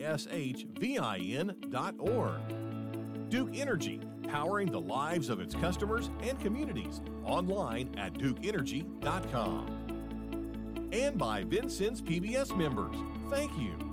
Duke 3.30 3.49
Energy, 3.54 3.99
powering 4.30 4.71
the 4.71 4.80
lives 4.80 5.28
of 5.28 5.41
its 5.41 5.56
customers 5.56 6.10
and 6.21 6.39
communities, 6.39 7.02
online 7.26 7.93
at 7.97 8.13
dukeenergy.com. 8.13 9.67
And 10.93 11.17
by 11.17 11.43
Vincennes 11.43 12.02
PBS 12.02 12.56
members, 12.56 12.95
thank 13.30 13.52
you. 13.58 13.93